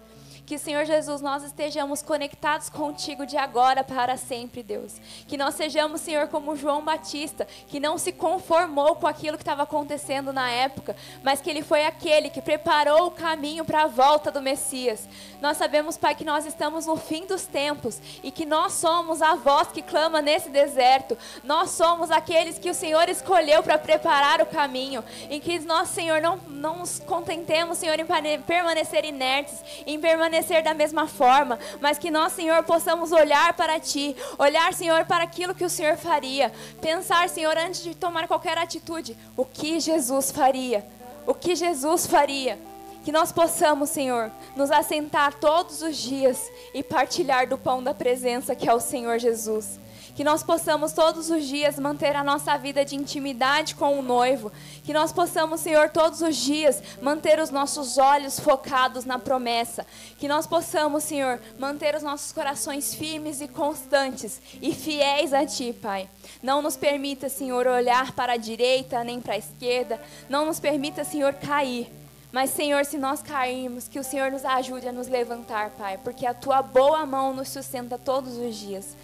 Que, 0.46 0.58
Senhor 0.58 0.84
Jesus, 0.84 1.22
nós 1.22 1.42
estejamos 1.42 2.02
conectados 2.02 2.68
contigo 2.68 3.24
de 3.24 3.34
agora 3.34 3.82
para 3.82 4.18
sempre, 4.18 4.62
Deus. 4.62 4.94
Que 5.26 5.38
nós 5.38 5.54
sejamos, 5.54 6.02
Senhor, 6.02 6.28
como 6.28 6.54
João 6.54 6.84
Batista, 6.84 7.48
que 7.66 7.80
não 7.80 7.96
se 7.96 8.12
conformou 8.12 8.94
com 8.96 9.06
aquilo 9.06 9.38
que 9.38 9.42
estava 9.42 9.62
acontecendo 9.62 10.34
na 10.34 10.50
época, 10.50 10.94
mas 11.22 11.40
que 11.40 11.48
ele 11.48 11.62
foi 11.62 11.86
aquele 11.86 12.28
que 12.28 12.42
preparou 12.42 13.06
o 13.06 13.10
caminho 13.10 13.64
para 13.64 13.84
a 13.84 13.86
volta 13.86 14.30
do 14.30 14.42
Messias. 14.42 15.08
Nós 15.40 15.56
sabemos, 15.56 15.96
Pai, 15.96 16.14
que 16.14 16.26
nós 16.26 16.44
estamos 16.44 16.84
no 16.84 16.96
fim 16.96 17.24
dos 17.24 17.46
tempos 17.46 17.98
e 18.22 18.30
que 18.30 18.44
nós 18.44 18.74
somos 18.74 19.22
a 19.22 19.34
voz 19.36 19.68
que 19.68 19.80
clama 19.80 20.20
nesse 20.20 20.50
deserto. 20.50 21.16
Nós 21.42 21.70
somos 21.70 22.10
aqueles 22.10 22.58
que 22.58 22.68
o 22.68 22.74
Senhor 22.74 23.08
escolheu 23.08 23.62
para 23.62 23.78
preparar 23.78 24.42
o 24.42 24.46
caminho. 24.46 25.02
Em 25.30 25.40
que 25.40 25.58
nós, 25.60 25.88
Senhor, 25.88 26.20
não, 26.20 26.36
não 26.48 26.78
nos 26.80 26.98
contentemos, 26.98 27.78
Senhor, 27.78 27.98
em 27.98 28.40
permanecer 28.42 29.06
inertes, 29.06 29.64
em 29.86 29.98
permanecer 29.98 30.33
permanecer 30.34 30.62
da 30.62 30.74
mesma 30.74 31.06
forma, 31.06 31.58
mas 31.80 31.98
que 31.98 32.10
nós, 32.10 32.32
Senhor, 32.32 32.62
possamos 32.64 33.12
olhar 33.12 33.54
para 33.54 33.78
Ti, 33.78 34.16
olhar, 34.38 34.74
Senhor, 34.74 35.04
para 35.04 35.22
aquilo 35.22 35.54
que 35.54 35.64
o 35.64 35.70
Senhor 35.70 35.96
faria, 35.96 36.52
pensar, 36.80 37.28
Senhor, 37.28 37.56
antes 37.56 37.82
de 37.82 37.94
tomar 37.94 38.26
qualquer 38.26 38.58
atitude, 38.58 39.16
o 39.36 39.44
que 39.44 39.78
Jesus 39.78 40.32
faria, 40.32 40.84
o 41.26 41.34
que 41.34 41.54
Jesus 41.54 42.06
faria. 42.06 42.58
Que 43.04 43.12
nós 43.12 43.30
possamos, 43.30 43.90
Senhor, 43.90 44.30
nos 44.56 44.70
assentar 44.70 45.34
todos 45.34 45.82
os 45.82 45.96
dias 45.96 46.50
e 46.72 46.82
partilhar 46.82 47.46
do 47.46 47.58
pão 47.58 47.82
da 47.82 47.92
presença 47.92 48.54
que 48.54 48.66
é 48.66 48.72
o 48.72 48.80
Senhor 48.80 49.18
Jesus. 49.18 49.78
Que 50.14 50.22
nós 50.22 50.44
possamos 50.44 50.92
todos 50.92 51.28
os 51.28 51.44
dias 51.44 51.78
manter 51.78 52.14
a 52.14 52.22
nossa 52.22 52.56
vida 52.56 52.84
de 52.84 52.94
intimidade 52.94 53.74
com 53.74 53.98
o 53.98 54.02
noivo. 54.02 54.52
Que 54.84 54.92
nós 54.92 55.12
possamos, 55.12 55.60
Senhor, 55.60 55.90
todos 55.90 56.20
os 56.22 56.36
dias 56.36 56.82
manter 57.02 57.40
os 57.40 57.50
nossos 57.50 57.98
olhos 57.98 58.38
focados 58.38 59.04
na 59.04 59.18
promessa. 59.18 59.84
Que 60.16 60.28
nós 60.28 60.46
possamos, 60.46 61.02
Senhor, 61.02 61.40
manter 61.58 61.96
os 61.96 62.02
nossos 62.02 62.30
corações 62.30 62.94
firmes 62.94 63.40
e 63.40 63.48
constantes 63.48 64.40
e 64.62 64.72
fiéis 64.72 65.32
a 65.32 65.44
Ti, 65.44 65.72
Pai. 65.72 66.08
Não 66.42 66.62
nos 66.62 66.76
permita, 66.76 67.28
Senhor, 67.28 67.66
olhar 67.66 68.12
para 68.12 68.34
a 68.34 68.36
direita 68.36 69.02
nem 69.02 69.20
para 69.20 69.34
a 69.34 69.38
esquerda. 69.38 70.00
Não 70.28 70.46
nos 70.46 70.60
permita, 70.60 71.02
Senhor, 71.02 71.34
cair. 71.34 71.90
Mas, 72.34 72.50
Senhor, 72.50 72.84
se 72.84 72.98
nós 72.98 73.22
cairmos, 73.22 73.86
que 73.86 73.98
o 73.98 74.02
Senhor 74.02 74.30
nos 74.30 74.44
ajude 74.44 74.88
a 74.88 74.92
nos 74.92 75.06
levantar, 75.06 75.70
Pai, 75.70 75.98
porque 75.98 76.26
a 76.26 76.34
tua 76.34 76.62
boa 76.62 77.06
mão 77.06 77.32
nos 77.32 77.48
sustenta 77.48 77.96
todos 77.96 78.36
os 78.36 78.56
dias. 78.56 78.96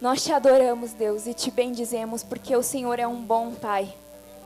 Nós 0.00 0.24
te 0.24 0.32
adoramos, 0.32 0.92
Deus, 0.92 1.26
e 1.26 1.34
te 1.34 1.50
bendizemos, 1.50 2.22
porque 2.22 2.56
o 2.56 2.62
Senhor 2.62 2.98
é 2.98 3.06
um 3.06 3.20
bom 3.20 3.52
Pai. 3.52 3.92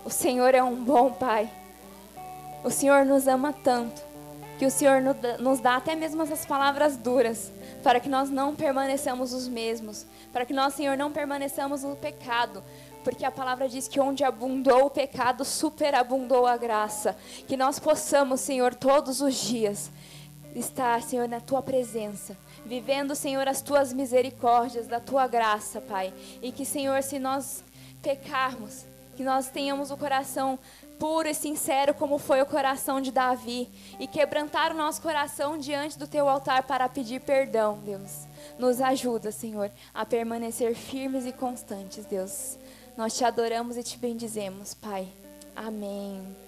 O 0.05 0.11
Senhor 0.11 0.53
é 0.53 0.63
um 0.63 0.75
bom 0.75 1.13
Pai. 1.13 1.49
O 2.65 2.71
Senhor 2.71 3.05
nos 3.05 3.29
ama 3.29 3.53
tanto 3.53 4.03
que 4.59 4.67
o 4.67 4.71
Senhor 4.71 5.01
nos 5.39 5.61
dá 5.61 5.77
até 5.77 5.95
mesmo 5.95 6.23
essas 6.23 6.47
palavras 6.47 6.97
duras 6.97 7.53
para 7.83 8.01
que 8.01 8.09
nós 8.09 8.31
não 8.31 8.55
permaneçamos 8.55 9.33
os 9.33 9.49
mesmos, 9.49 10.07
para 10.33 10.45
que 10.45 10.53
nós, 10.53 10.75
Senhor, 10.75 10.97
não 10.97 11.13
permaneçamos 11.13 11.83
no 11.83 11.95
pecado, 11.97 12.63
porque 13.03 13.25
a 13.25 13.31
palavra 13.31 13.69
diz 13.69 13.87
que 13.87 14.01
onde 14.01 14.25
abundou 14.25 14.87
o 14.87 14.91
pecado, 14.91 15.45
superabundou 15.45 16.47
a 16.47 16.57
graça. 16.57 17.17
Que 17.47 17.57
nós 17.57 17.79
possamos, 17.79 18.41
Senhor, 18.41 18.75
todos 18.75 19.21
os 19.21 19.35
dias 19.35 19.91
estar, 20.55 21.03
Senhor, 21.03 21.29
na 21.29 21.41
tua 21.41 21.63
presença 21.63 22.37
vivendo, 22.65 23.15
Senhor, 23.15 23.47
as 23.47 23.61
tuas 23.61 23.93
misericórdias, 23.93 24.87
da 24.87 25.01
tua 25.01 25.27
graça, 25.27 25.81
Pai. 25.81 26.13
E 26.43 26.51
que, 26.51 26.65
Senhor, 26.65 27.03
se 27.03 27.19
nós 27.19 27.63
pecarmos, 28.03 28.85
que 29.17 29.23
nós 29.23 29.49
tenhamos 29.49 29.91
o 29.91 29.97
coração 29.97 30.59
puro 30.99 31.29
e 31.29 31.35
sincero, 31.35 31.95
como 31.95 32.19
foi 32.19 32.41
o 32.41 32.47
coração 32.47 33.01
de 33.01 33.11
Davi, 33.11 33.69
e 33.99 34.07
quebrantar 34.07 34.73
o 34.73 34.77
nosso 34.77 35.03
coração 35.03 35.59
diante 35.59 35.99
do 35.99 36.07
teu 36.07 36.29
altar 36.29 36.63
para 36.65 36.89
pedir 36.89 37.21
perdão, 37.21 37.79
Deus. 37.85 38.27
Nos 38.59 38.81
ajuda, 38.81 39.31
Senhor, 39.33 39.71
a 39.93 40.05
permanecer 40.05 40.75
firmes 40.75 41.27
e 41.27 41.33
constantes, 41.33 42.05
Deus. 42.05 42.59
Nós 42.97 43.17
te 43.17 43.25
adoramos 43.25 43.77
e 43.77 43.83
te 43.83 43.99
bendizemos, 43.99 44.75
Pai. 44.75 45.09
Amém. 45.57 46.44